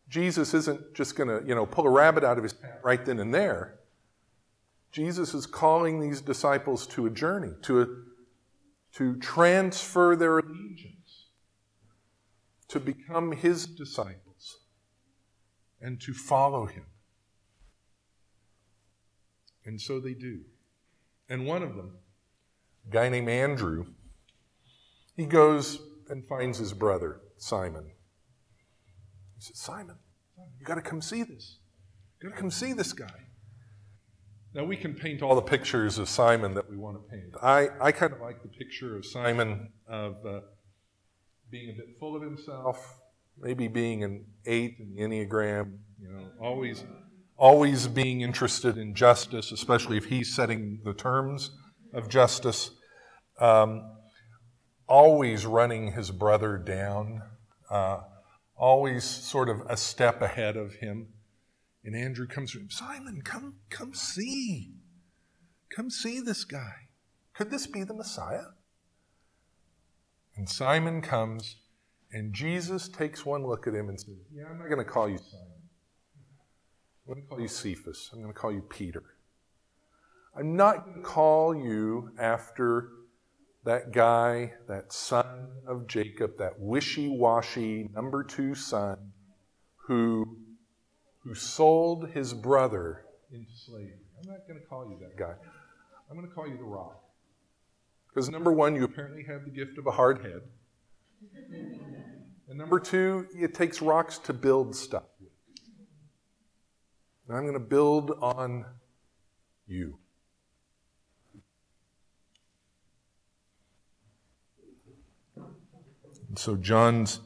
Jesus 0.08 0.54
isn't 0.54 0.94
just 0.94 1.16
going 1.16 1.28
to, 1.28 1.46
you 1.46 1.54
know, 1.54 1.66
pull 1.66 1.86
a 1.86 1.90
rabbit 1.90 2.24
out 2.24 2.38
of 2.38 2.44
his 2.44 2.52
hat 2.62 2.80
right 2.84 3.04
then 3.04 3.18
and 3.18 3.34
there. 3.34 3.80
Jesus 4.92 5.34
is 5.34 5.46
calling 5.46 6.00
these 6.00 6.20
disciples 6.20 6.86
to 6.88 7.06
a 7.06 7.10
journey, 7.10 7.52
to, 7.62 7.82
a, 7.82 7.86
to 8.92 9.16
transfer 9.16 10.16
their 10.16 10.38
allegiance, 10.38 11.26
to 12.68 12.80
become 12.80 13.32
his 13.32 13.66
disciples, 13.66 14.60
and 15.80 16.00
to 16.00 16.14
follow 16.14 16.66
him. 16.66 16.84
And 19.66 19.80
so 19.80 20.00
they 20.00 20.14
do. 20.14 20.40
And 21.28 21.44
one 21.44 21.62
of 21.62 21.74
them, 21.74 21.98
a 22.88 22.92
guy 22.92 23.08
named 23.08 23.28
Andrew, 23.28 23.86
he 25.16 25.26
goes 25.26 25.80
and 26.08 26.24
finds 26.26 26.58
his 26.58 26.72
brother, 26.72 27.20
Simon. 27.36 27.90
He 29.36 29.42
says, 29.42 29.58
Simon, 29.58 29.96
you 30.58 30.64
got 30.64 30.76
to 30.76 30.82
come 30.82 31.02
see 31.02 31.24
this. 31.24 31.58
You 32.20 32.28
got 32.28 32.36
to 32.36 32.40
come 32.40 32.50
see 32.50 32.72
this 32.72 32.92
guy. 32.92 33.26
Now, 34.54 34.64
we 34.64 34.76
can 34.76 34.94
paint 34.94 35.20
all 35.20 35.34
the 35.34 35.42
pictures 35.42 35.98
of 35.98 36.08
Simon 36.08 36.54
that 36.54 36.70
we 36.70 36.76
want 36.76 36.96
to 36.96 37.10
paint. 37.10 37.34
I, 37.42 37.68
I 37.78 37.92
kind 37.92 38.12
of 38.12 38.20
like 38.20 38.42
the 38.42 38.48
picture 38.48 38.96
of 38.96 39.04
Simon 39.04 39.70
of 39.86 40.14
uh, 40.24 40.40
being 41.50 41.70
a 41.70 41.72
bit 41.74 41.98
full 42.00 42.16
of 42.16 42.22
himself, 42.22 43.00
maybe 43.38 43.68
being 43.68 44.02
an 44.02 44.24
eight 44.46 44.76
in 44.78 44.94
the 44.94 45.02
Enneagram, 45.02 45.76
you 46.00 46.08
know, 46.08 46.30
always 46.40 46.84
always 47.36 47.86
being 47.86 48.20
interested 48.20 48.78
in 48.78 48.94
justice, 48.94 49.52
especially 49.52 49.96
if 49.96 50.06
he's 50.06 50.34
setting 50.34 50.80
the 50.84 50.94
terms 50.94 51.50
of 51.92 52.08
justice, 52.08 52.70
um, 53.38 53.82
always 54.88 55.44
running 55.44 55.92
his 55.92 56.10
brother 56.10 56.56
down, 56.56 57.22
uh, 57.70 58.00
always 58.56 59.04
sort 59.04 59.48
of 59.48 59.60
a 59.68 59.76
step 59.76 60.22
ahead 60.22 60.56
of 60.56 60.74
him. 60.74 61.08
And 61.84 61.94
Andrew 61.94 62.26
comes 62.26 62.52
to 62.52 62.58
him, 62.58 62.70
Simon, 62.70 63.22
come, 63.22 63.56
come 63.70 63.94
see. 63.94 64.72
Come 65.74 65.90
see 65.90 66.20
this 66.20 66.44
guy. 66.44 66.88
Could 67.34 67.50
this 67.50 67.66
be 67.66 67.84
the 67.84 67.94
Messiah? 67.94 68.46
And 70.36 70.48
Simon 70.48 71.00
comes, 71.00 71.56
and 72.12 72.32
Jesus 72.32 72.88
takes 72.88 73.24
one 73.24 73.46
look 73.46 73.66
at 73.66 73.74
him 73.74 73.88
and 73.88 74.00
says, 74.00 74.14
Yeah, 74.34 74.44
I'm 74.50 74.58
not 74.58 74.68
going 74.68 74.78
to 74.78 74.90
call 74.90 75.08
you 75.08 75.18
Simon. 75.18 75.55
I'm 77.08 77.14
going 77.14 77.22
to 77.22 77.28
call 77.28 77.40
you 77.40 77.48
Cephas. 77.48 78.10
I'm 78.12 78.20
going 78.20 78.32
to 78.32 78.38
call 78.38 78.52
you 78.52 78.62
Peter. 78.62 79.04
I'm 80.36 80.56
not 80.56 80.84
going 80.84 80.96
to 80.96 81.02
call 81.02 81.54
you 81.54 82.10
after 82.18 82.88
that 83.64 83.92
guy, 83.92 84.54
that 84.66 84.92
son 84.92 85.48
of 85.66 85.86
Jacob, 85.86 86.36
that 86.38 86.58
wishy 86.58 87.08
washy 87.08 87.88
number 87.94 88.24
two 88.24 88.56
son 88.56 89.12
who, 89.76 90.36
who 91.20 91.34
sold 91.34 92.10
his 92.10 92.34
brother 92.34 93.04
into 93.32 93.52
slavery. 93.54 93.92
I'm 94.20 94.28
not 94.28 94.48
going 94.48 94.58
to 94.60 94.66
call 94.66 94.88
you 94.88 94.98
that 95.00 95.16
guy. 95.16 95.34
I'm 96.10 96.16
going 96.16 96.28
to 96.28 96.34
call 96.34 96.48
you 96.48 96.56
the 96.56 96.64
rock. 96.64 97.02
Because 98.08 98.28
number 98.28 98.52
one, 98.52 98.74
you 98.74 98.82
apparently 98.82 99.24
have 99.28 99.44
the 99.44 99.50
gift 99.50 99.78
of 99.78 99.86
a 99.86 99.92
hard 99.92 100.24
head. 100.24 100.40
And 102.48 102.58
number 102.58 102.80
two, 102.80 103.26
it 103.32 103.54
takes 103.54 103.80
rocks 103.80 104.18
to 104.18 104.32
build 104.32 104.74
stuff. 104.74 105.04
And 107.28 107.36
I'm 107.36 107.42
going 107.42 107.54
to 107.54 107.60
build 107.60 108.12
on 108.22 108.64
you. 109.66 109.98
And 116.28 116.38
so 116.38 116.56
John's 116.56 117.20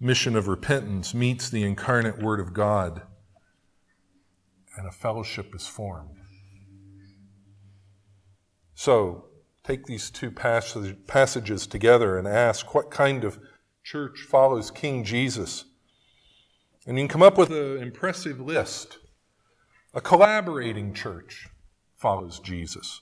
mission 0.00 0.36
of 0.36 0.48
repentance 0.48 1.14
meets 1.14 1.48
the 1.48 1.62
incarnate 1.62 2.22
Word 2.22 2.40
of 2.40 2.52
God, 2.52 3.02
and 4.76 4.86
a 4.86 4.92
fellowship 4.92 5.54
is 5.54 5.66
formed. 5.66 6.18
So, 8.74 9.26
take 9.62 9.86
these 9.86 10.10
two 10.10 10.30
passages 10.30 11.66
together 11.66 12.18
and 12.18 12.28
ask 12.28 12.74
what 12.74 12.90
kind 12.90 13.24
of 13.24 13.38
church 13.82 14.20
follows 14.28 14.70
King 14.70 15.04
Jesus. 15.04 15.64
And 16.86 16.98
you 16.98 17.04
can 17.04 17.08
come 17.08 17.22
up 17.22 17.38
with 17.38 17.50
an 17.50 17.78
impressive 17.78 18.40
list. 18.40 18.98
A 19.96 20.00
collaborating 20.00 20.92
church 20.92 21.46
follows 21.94 22.40
Jesus. 22.40 23.00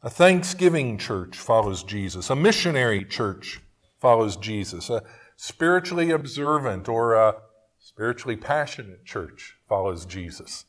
A 0.00 0.08
thanksgiving 0.08 0.96
church 0.96 1.36
follows 1.36 1.82
Jesus. 1.82 2.30
A 2.30 2.36
missionary 2.36 3.04
church 3.04 3.60
follows 3.98 4.36
Jesus. 4.36 4.90
A 4.90 5.02
spiritually 5.34 6.12
observant 6.12 6.88
or 6.88 7.14
a 7.14 7.34
spiritually 7.80 8.36
passionate 8.36 9.04
church 9.04 9.56
follows 9.68 10.06
Jesus. 10.06 10.66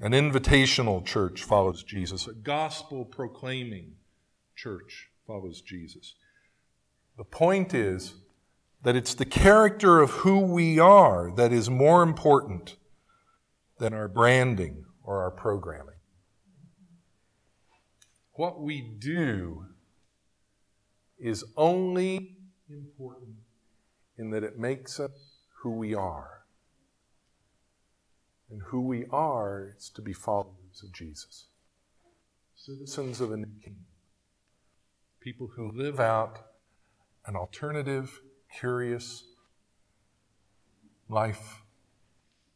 An 0.00 0.12
invitational 0.12 1.04
church 1.04 1.42
follows 1.42 1.82
Jesus. 1.82 2.26
A 2.26 2.32
gospel 2.32 3.04
proclaiming 3.04 3.92
church 4.56 5.10
follows 5.26 5.60
Jesus. 5.60 6.14
The 7.18 7.24
point 7.24 7.74
is 7.74 8.14
that 8.84 8.96
it's 8.96 9.12
the 9.12 9.26
character 9.26 10.00
of 10.00 10.10
who 10.10 10.40
we 10.40 10.78
are 10.78 11.30
that 11.36 11.52
is 11.52 11.68
more 11.68 12.02
important 12.02 12.76
than 13.78 13.94
our 13.94 14.08
branding 14.08 14.84
or 15.02 15.22
our 15.22 15.30
programming. 15.30 15.94
What 18.32 18.60
we 18.60 18.80
do 18.80 19.66
is 21.18 21.44
only 21.56 22.36
important 22.68 23.36
in 24.16 24.30
that 24.30 24.44
it 24.44 24.58
makes 24.58 25.00
us 25.00 25.38
who 25.62 25.70
we 25.70 25.94
are. 25.94 26.42
And 28.50 28.62
who 28.66 28.80
we 28.80 29.06
are 29.10 29.74
is 29.76 29.90
to 29.90 30.02
be 30.02 30.12
followers 30.12 30.82
of 30.82 30.92
Jesus, 30.92 31.46
citizens 32.56 33.20
of 33.20 33.30
a 33.32 33.36
new 33.36 33.52
kingdom, 33.62 33.84
people 35.20 35.50
who 35.54 35.70
live 35.72 36.00
out 36.00 36.38
an 37.26 37.36
alternative, 37.36 38.20
curious 38.58 39.24
life 41.10 41.62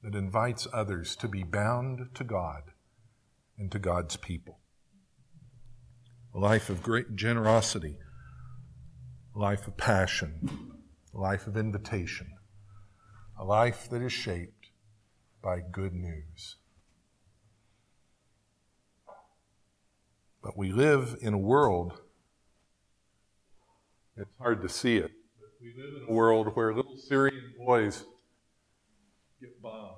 that 0.02 0.14
invites 0.14 0.66
others 0.72 1.14
to 1.16 1.28
be 1.28 1.44
bound 1.44 2.08
to 2.14 2.24
God 2.24 2.62
and 3.56 3.70
to 3.70 3.78
God's 3.78 4.16
people. 4.16 4.58
A 6.34 6.38
life 6.38 6.68
of 6.68 6.82
great 6.82 7.14
generosity, 7.14 7.96
a 9.34 9.38
life 9.38 9.68
of 9.68 9.76
passion, 9.76 10.72
a 11.14 11.18
life 11.18 11.46
of 11.46 11.56
invitation, 11.56 12.26
a 13.38 13.44
life 13.44 13.88
that 13.90 14.02
is 14.02 14.12
shaped 14.12 14.70
by 15.42 15.60
good 15.60 15.92
news. 15.92 16.56
But 20.42 20.56
we 20.56 20.72
live 20.72 21.16
in 21.20 21.34
a 21.34 21.38
world, 21.38 22.00
it's 24.16 24.36
hard 24.38 24.62
to 24.62 24.68
see 24.68 24.96
it, 24.96 25.12
but 25.38 25.50
we 25.60 25.72
live 25.76 26.02
in 26.02 26.08
a 26.08 26.12
world 26.12 26.48
where 26.56 26.74
little 26.74 26.96
Syrian 26.96 27.54
boys 27.56 28.04
get 29.42 29.60
bombed. 29.60 29.96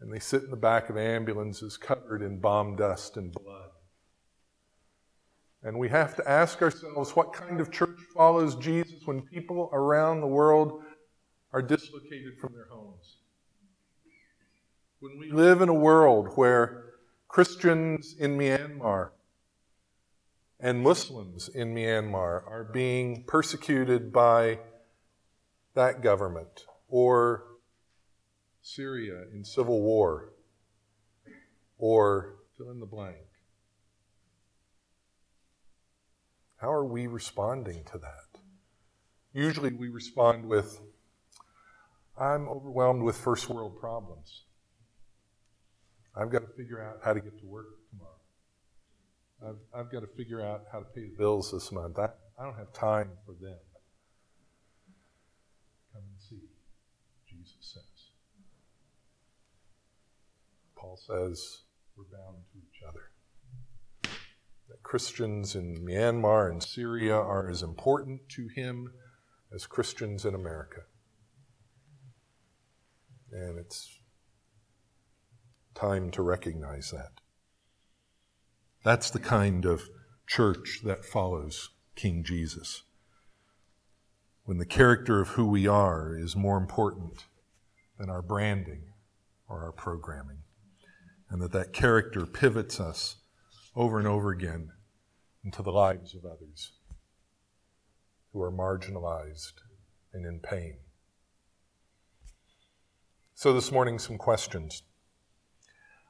And 0.00 0.12
they 0.12 0.18
sit 0.18 0.42
in 0.42 0.50
the 0.50 0.56
back 0.56 0.88
of 0.88 0.96
ambulances 0.96 1.76
covered 1.76 2.22
in 2.22 2.40
bomb 2.40 2.76
dust 2.76 3.16
and 3.16 3.30
blood. 3.30 3.68
And 5.62 5.78
we 5.78 5.90
have 5.90 6.16
to 6.16 6.28
ask 6.28 6.60
ourselves 6.60 7.14
what 7.14 7.32
kind 7.32 7.60
of 7.60 7.70
church 7.70 8.00
follows 8.14 8.56
Jesus 8.56 9.06
when 9.06 9.20
people 9.20 9.70
around 9.72 10.20
the 10.20 10.26
world 10.26 10.82
are 11.52 11.62
dislocated 11.62 12.38
from 12.40 12.54
their 12.54 12.66
homes? 12.70 13.18
When 14.98 15.18
we 15.18 15.30
live 15.30 15.60
in 15.60 15.68
a 15.68 15.74
world 15.74 16.30
where 16.34 16.84
Christians 17.28 18.16
in 18.18 18.36
Myanmar 18.38 19.10
and 20.58 20.82
Muslims 20.82 21.48
in 21.48 21.74
Myanmar 21.74 22.42
are 22.48 22.68
being 22.72 23.24
persecuted 23.24 24.12
by 24.12 24.58
that 25.74 26.02
government 26.02 26.64
or 26.92 27.44
Syria 28.60 29.24
in 29.32 29.42
civil 29.44 29.80
war, 29.80 30.34
or 31.78 32.34
fill 32.56 32.70
in 32.70 32.80
the 32.80 32.86
blank. 32.86 33.16
How 36.58 36.70
are 36.70 36.84
we 36.84 37.06
responding 37.06 37.82
to 37.90 37.98
that? 37.98 38.40
Usually 39.32 39.72
we 39.72 39.88
respond 39.88 40.44
with, 40.44 40.80
I'm 42.20 42.46
overwhelmed 42.46 43.02
with 43.02 43.16
first 43.16 43.48
world 43.48 43.80
problems. 43.80 44.42
I've 46.14 46.30
got 46.30 46.40
to 46.40 46.52
figure 46.58 46.84
out 46.84 46.98
how 47.02 47.14
to 47.14 47.20
get 47.20 47.38
to 47.40 47.46
work 47.46 47.68
tomorrow. 47.90 48.20
I've, 49.74 49.80
I've 49.80 49.90
got 49.90 50.00
to 50.00 50.08
figure 50.14 50.42
out 50.42 50.64
how 50.70 50.80
to 50.80 50.84
pay 50.84 51.06
the 51.08 51.16
bills 51.16 51.52
this 51.52 51.72
month. 51.72 51.98
I, 51.98 52.10
I 52.38 52.44
don't 52.44 52.58
have 52.58 52.72
time 52.74 53.12
for 53.24 53.32
them. 53.32 53.58
Come 55.94 56.02
and 56.02 56.20
see, 56.20 56.36
Jesus 57.42 57.74
says. 57.74 57.82
Paul 60.76 60.96
says 60.96 61.62
we're 61.96 62.04
bound 62.04 62.44
to 62.52 62.58
each 62.58 62.82
other. 62.88 63.10
That 64.68 64.82
Christians 64.82 65.54
in 65.54 65.84
Myanmar 65.84 66.50
and 66.50 66.62
Syria 66.62 67.16
are 67.16 67.48
as 67.48 67.62
important 67.62 68.28
to 68.30 68.48
him 68.48 68.92
as 69.54 69.66
Christians 69.66 70.24
in 70.24 70.34
America. 70.34 70.82
And 73.30 73.58
it's 73.58 73.98
time 75.74 76.10
to 76.12 76.22
recognize 76.22 76.90
that. 76.90 77.20
That's 78.84 79.10
the 79.10 79.20
kind 79.20 79.64
of 79.64 79.88
church 80.26 80.80
that 80.84 81.04
follows 81.04 81.70
King 81.96 82.24
Jesus. 82.24 82.82
When 84.44 84.58
the 84.58 84.66
character 84.66 85.20
of 85.20 85.28
who 85.28 85.46
we 85.46 85.66
are 85.66 86.16
is 86.16 86.34
more 86.34 86.56
important 86.56 87.24
than 88.02 88.10
our 88.10 88.20
branding 88.20 88.82
or 89.48 89.62
our 89.62 89.70
programming, 89.70 90.38
and 91.30 91.40
that 91.40 91.52
that 91.52 91.72
character 91.72 92.26
pivots 92.26 92.80
us 92.80 93.18
over 93.76 94.00
and 94.00 94.08
over 94.08 94.32
again 94.32 94.72
into 95.44 95.62
the 95.62 95.70
lives 95.70 96.12
of 96.12 96.24
others 96.24 96.72
who 98.32 98.42
are 98.42 98.50
marginalized 98.50 99.52
and 100.12 100.26
in 100.26 100.40
pain. 100.40 100.78
So, 103.36 103.52
this 103.52 103.70
morning, 103.70 104.00
some 104.00 104.18
questions. 104.18 104.82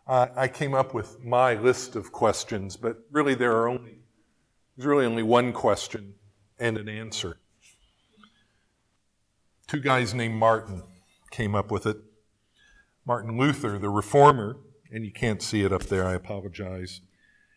Uh, 0.07 0.29
I 0.35 0.49
came 0.49 0.73
up 0.73 0.95
with 0.95 1.23
my 1.23 1.57
list 1.57 1.95
of 1.95 2.11
questions, 2.11 2.79
but 2.79 3.01
really 3.11 3.35
there 3.35 3.53
are 3.53 3.69
only 3.69 3.99
there's 4.79 4.87
really 4.87 5.05
only 5.05 5.23
one 5.23 5.53
question 5.53 6.15
and 6.59 6.79
an 6.79 6.89
answer. 6.89 7.37
Two 9.67 9.81
guys 9.81 10.15
named 10.15 10.37
Martin 10.37 10.85
came 11.33 11.55
up 11.55 11.71
with 11.71 11.87
it. 11.87 11.97
Martin 13.05 13.37
Luther, 13.37 13.79
the 13.79 13.91
reformer, 13.91 14.59
and 14.93 15.05
you 15.05 15.11
can't 15.11 15.43
see 15.43 15.65
it 15.65 15.73
up 15.73 15.85
there, 15.85 16.07
I 16.07 16.15
apologize. 16.15 17.01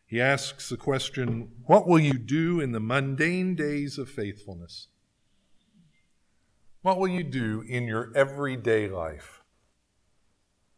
He 0.07 0.19
asks 0.19 0.69
the 0.69 0.77
question, 0.77 1.51
What 1.65 1.87
will 1.87 1.99
you 1.99 2.13
do 2.13 2.59
in 2.59 2.71
the 2.71 2.79
mundane 2.79 3.53
days 3.53 3.97
of 3.97 4.09
faithfulness? 4.09 4.87
What 6.81 6.99
will 6.99 7.07
you 7.07 7.23
do 7.23 7.63
in 7.67 7.85
your 7.85 8.11
everyday 8.15 8.87
life? 8.87 9.41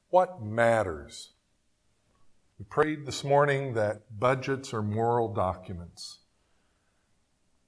What 0.10 0.42
matters? 0.42 1.34
We 2.58 2.66
prayed 2.66 3.06
this 3.06 3.24
morning 3.24 3.74
that 3.76 4.20
budgets 4.20 4.74
are 4.74 4.82
moral 4.82 5.34
documents. 5.34 6.20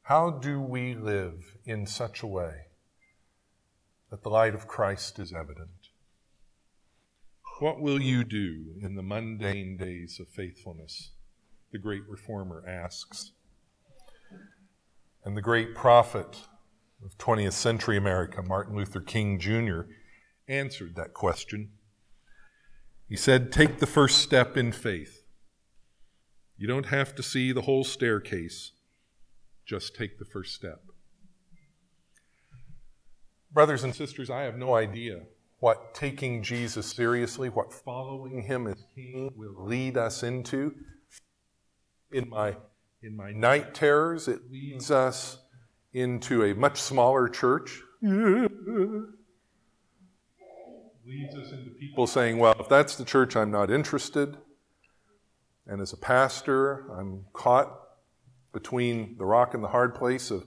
How 0.04 0.32
do 0.32 0.60
we 0.60 0.96
live 0.96 1.58
in 1.66 1.86
such 1.86 2.24
a 2.24 2.28
way 2.28 2.69
that 4.10 4.24
the 4.24 4.30
light 4.30 4.56
of 4.56 4.68
Christ 4.68 5.20
is 5.20 5.34
evident? 5.34 5.90
What 7.60 7.80
will 7.80 8.02
you 8.02 8.24
do 8.24 8.76
in 8.82 8.96
the 8.96 9.04
mundane 9.04 9.78
days 9.78 10.20
of 10.20 10.30
faithfulness? 10.30 11.12
The 11.72 11.78
great 11.78 12.04
reformer 12.08 12.64
asks. 12.68 13.32
And 15.26 15.36
the 15.36 15.42
great 15.42 15.76
prophet 15.76 16.38
of 17.06 17.18
20th 17.18 17.54
century 17.54 17.98
America, 17.98 18.42
Martin 18.42 18.76
Luther 18.76 19.02
King 19.02 19.40
Jr., 19.40 19.82
answered 20.48 20.96
that 20.96 21.14
question 21.14 21.72
he 23.10 23.16
said, 23.16 23.52
Take 23.52 23.80
the 23.80 23.88
first 23.88 24.20
step 24.20 24.56
in 24.56 24.72
faith. 24.72 25.24
You 26.58 26.68
don't 26.68 26.86
have 26.86 27.16
to 27.16 27.24
see 27.24 27.52
the 27.52 27.64
whole 27.64 27.84
staircase, 27.84 28.72
just 29.66 29.96
take 29.96 30.20
the 30.20 30.26
first 30.26 30.54
step. 30.54 30.84
Brothers 33.52 33.84
and 33.84 33.96
sisters, 33.96 34.30
I 34.30 34.42
have 34.44 34.58
no 34.58 34.76
idea 34.76 35.22
what 35.60 35.94
taking 35.94 36.44
Jesus 36.44 36.92
seriously, 36.92 37.50
what 37.50 37.74
following 37.74 38.44
him 38.44 38.68
as 38.68 38.84
king 38.96 39.34
will 39.36 39.66
lead 39.66 39.98
us 39.98 40.24
into. 40.24 40.74
In 42.12 42.30
my, 42.30 42.56
in 43.02 43.16
my 43.16 43.32
night 43.32 43.74
terrors, 43.74 44.28
it 44.28 44.52
leads 44.52 44.90
us 44.92 45.40
into 45.94 46.44
a 46.44 46.54
much 46.54 46.80
smaller 46.80 47.28
church 47.28 47.82
leads 51.10 51.36
us 51.36 51.52
into 51.52 51.72
people 51.72 52.06
saying, 52.06 52.38
well, 52.38 52.56
if 52.60 52.70
that's 52.70 52.96
the 52.96 53.06
church, 53.06 53.36
I'm 53.36 53.50
not 53.50 53.72
interested. 53.72 54.38
And 55.66 55.82
as 55.82 55.92
a 55.92 55.98
pastor, 55.98 56.86
I'm 56.92 57.26
caught 57.34 57.76
between 58.54 59.16
the 59.18 59.26
rock 59.26 59.56
and 59.56 59.64
the 59.64 59.70
hard 59.70 59.96
place 59.96 60.30
of 60.30 60.46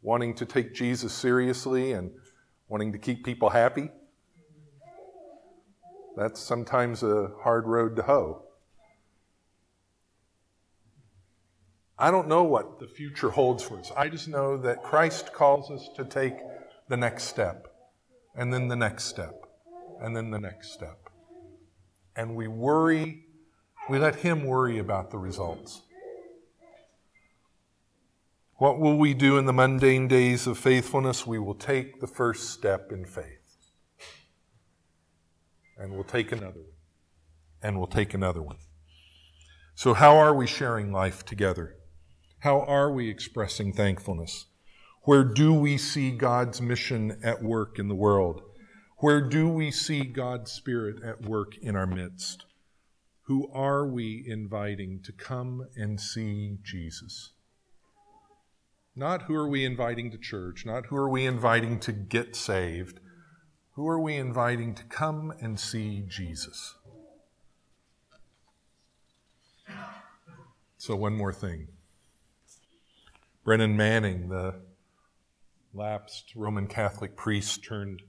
wanting 0.00 0.34
to 0.34 0.46
take 0.46 0.72
Jesus 0.72 1.12
seriously 1.12 1.92
and 1.92 2.12
wanting 2.68 2.92
to 2.92 2.98
keep 2.98 3.24
people 3.24 3.50
happy. 3.50 3.90
That's 6.16 6.40
sometimes 6.40 7.02
a 7.02 7.30
hard 7.42 7.66
road 7.66 7.96
to 7.96 8.02
hoe. 8.02 8.42
I 11.98 12.10
don't 12.10 12.28
know 12.28 12.44
what 12.44 12.78
the 12.78 12.86
future 12.86 13.30
holds 13.30 13.62
for 13.62 13.78
us. 13.78 13.90
I 13.96 14.08
just 14.08 14.28
know 14.28 14.56
that 14.58 14.82
Christ 14.84 15.32
calls 15.32 15.70
us 15.70 15.88
to 15.96 16.04
take 16.04 16.34
the 16.88 16.96
next 16.96 17.24
step 17.24 17.66
and 18.36 18.52
then 18.52 18.68
the 18.68 18.76
next 18.76 19.04
step 19.04 19.34
and 20.00 20.16
then 20.16 20.30
the 20.30 20.38
next 20.38 20.72
step. 20.72 21.10
And 22.14 22.36
we 22.36 22.46
worry, 22.46 23.24
we 23.88 23.98
let 23.98 24.16
Him 24.16 24.44
worry 24.44 24.78
about 24.78 25.10
the 25.10 25.18
results. 25.18 25.82
What 28.58 28.80
will 28.80 28.98
we 28.98 29.14
do 29.14 29.38
in 29.38 29.46
the 29.46 29.52
mundane 29.52 30.08
days 30.08 30.48
of 30.48 30.58
faithfulness? 30.58 31.24
We 31.24 31.38
will 31.38 31.54
take 31.54 32.00
the 32.00 32.08
first 32.08 32.50
step 32.50 32.90
in 32.90 33.04
faith. 33.04 33.70
And 35.76 35.92
we'll 35.92 36.02
take 36.02 36.32
another 36.32 36.58
one. 36.58 36.72
And 37.62 37.78
we'll 37.78 37.86
take 37.86 38.14
another 38.14 38.42
one. 38.42 38.56
So, 39.76 39.94
how 39.94 40.16
are 40.16 40.34
we 40.34 40.48
sharing 40.48 40.90
life 40.90 41.24
together? 41.24 41.76
How 42.40 42.62
are 42.62 42.90
we 42.92 43.08
expressing 43.08 43.72
thankfulness? 43.72 44.46
Where 45.02 45.22
do 45.22 45.54
we 45.54 45.78
see 45.78 46.10
God's 46.10 46.60
mission 46.60 47.20
at 47.22 47.40
work 47.40 47.78
in 47.78 47.86
the 47.86 47.94
world? 47.94 48.42
Where 48.98 49.20
do 49.20 49.48
we 49.48 49.70
see 49.70 50.02
God's 50.02 50.50
Spirit 50.50 50.96
at 51.04 51.22
work 51.22 51.52
in 51.62 51.76
our 51.76 51.86
midst? 51.86 52.44
Who 53.26 53.48
are 53.52 53.86
we 53.86 54.24
inviting 54.26 55.00
to 55.04 55.12
come 55.12 55.68
and 55.76 56.00
see 56.00 56.56
Jesus? 56.64 57.34
Not 58.98 59.22
who 59.22 59.34
are 59.36 59.46
we 59.46 59.64
inviting 59.64 60.10
to 60.10 60.18
church, 60.18 60.66
not 60.66 60.86
who 60.86 60.96
are 60.96 61.08
we 61.08 61.24
inviting 61.24 61.78
to 61.80 61.92
get 61.92 62.34
saved. 62.34 62.98
Who 63.74 63.86
are 63.86 64.00
we 64.00 64.16
inviting 64.16 64.74
to 64.74 64.82
come 64.82 65.32
and 65.40 65.60
see 65.60 66.02
Jesus? 66.08 66.74
So, 70.78 70.96
one 70.96 71.16
more 71.16 71.32
thing. 71.32 71.68
Brennan 73.44 73.76
Manning, 73.76 74.30
the 74.30 74.56
lapsed 75.72 76.32
Roman 76.34 76.66
Catholic 76.66 77.14
priest 77.16 77.62
turned 77.62 78.02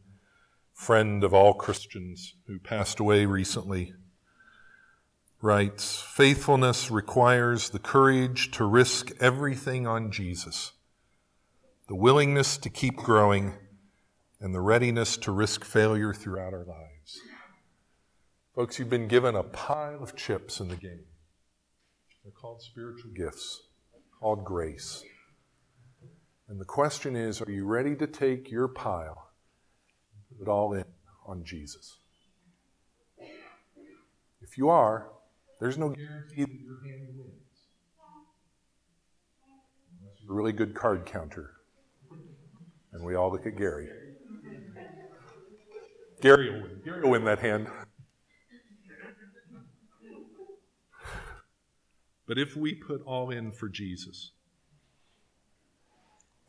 friend 0.74 1.24
of 1.24 1.36
all 1.36 1.54
Christians 1.54 2.34
who 2.48 2.58
passed 2.58 3.00
away 3.00 3.28
recently, 3.28 3.94
writes 5.40 6.02
Faithfulness 6.02 6.90
requires 6.90 7.70
the 7.70 7.78
courage 7.78 8.50
to 8.54 8.66
risk 8.66 9.12
everything 9.20 9.86
on 9.86 10.10
Jesus, 10.12 10.72
the 11.90 11.96
willingness 11.96 12.56
to 12.60 12.70
keep 12.70 12.96
growing, 12.96 13.56
and 14.40 14.54
the 14.54 14.62
readiness 14.62 15.18
to 15.18 15.32
risk 15.32 15.66
failure 15.66 16.14
throughout 16.14 16.54
our 16.54 16.64
lives. 16.64 17.20
Folks, 18.56 18.78
you've 18.78 18.92
been 18.92 19.08
given 19.08 19.36
a 19.36 19.42
pile 19.42 20.02
of 20.02 20.16
chips 20.16 20.60
in 20.60 20.68
the 20.68 20.76
game. 20.76 21.06
They're 22.24 22.32
called 22.32 22.62
spiritual 22.62 23.12
gifts, 23.16 23.64
called 24.20 24.46
grace. 24.46 25.04
And 26.48 26.62
the 26.62 26.66
question 26.66 27.16
is 27.16 27.42
are 27.42 27.52
you 27.52 27.66
ready 27.66 27.96
to 27.96 28.06
take 28.06 28.52
your 28.52 28.68
pile 28.68 29.30
put 30.40 30.48
it 30.48 30.50
all 30.50 30.74
in 30.74 30.86
on 31.26 31.44
Jesus. 31.44 31.98
If 34.42 34.58
you 34.58 34.70
are, 34.70 35.10
there's 35.60 35.78
no 35.78 35.90
guarantee 35.90 36.44
that 36.44 36.62
your 36.62 36.82
hand 36.84 37.10
wins. 37.18 37.34
Unless 40.00 40.18
you're 40.22 40.32
a 40.32 40.36
really 40.36 40.54
good 40.54 40.74
card 40.74 41.06
counter. 41.06 41.52
And 43.00 43.08
we 43.08 43.16
all 43.16 43.32
look 43.32 43.46
at 43.46 43.56
Gary. 43.56 43.88
Gary 46.20 46.52
will 46.52 46.64
win. 46.64 46.82
Gary 46.84 47.02
will 47.02 47.12
win 47.12 47.24
that 47.24 47.40
hand. 47.40 47.68
But 52.28 52.38
if 52.38 52.58
we 52.58 52.76
put 52.76 53.02
all 53.06 53.30
in 53.30 53.54
for 53.54 53.70
Jesus, 53.70 54.34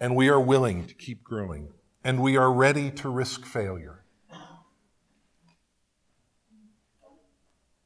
and 0.00 0.16
we 0.16 0.28
are 0.28 0.40
willing 0.40 0.88
to 0.88 0.94
keep 0.94 1.22
growing, 1.22 1.68
and 2.02 2.20
we 2.20 2.36
are 2.36 2.52
ready 2.52 2.90
to 2.90 3.08
risk 3.08 3.44
failure. 3.44 4.02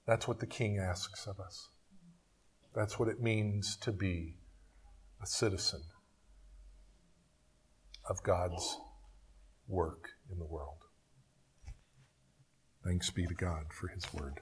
That's 0.07 0.27
what 0.27 0.41
the 0.41 0.47
king 0.47 0.79
asks 0.79 1.27
of 1.27 1.39
us. 1.39 1.69
That's 2.75 2.99
what 2.99 3.11
it 3.11 3.21
means 3.21 3.77
to 3.83 3.93
be 3.93 4.39
a 5.23 5.27
citizen 5.27 5.83
of 8.09 8.23
God's 8.23 8.79
work 9.67 10.11
in 10.31 10.39
the 10.39 10.45
world. 10.45 10.79
Thanks 12.85 13.11
be 13.11 13.27
to 13.27 13.35
God 13.35 13.73
for 13.73 13.89
his 13.89 14.05
word. 14.13 14.41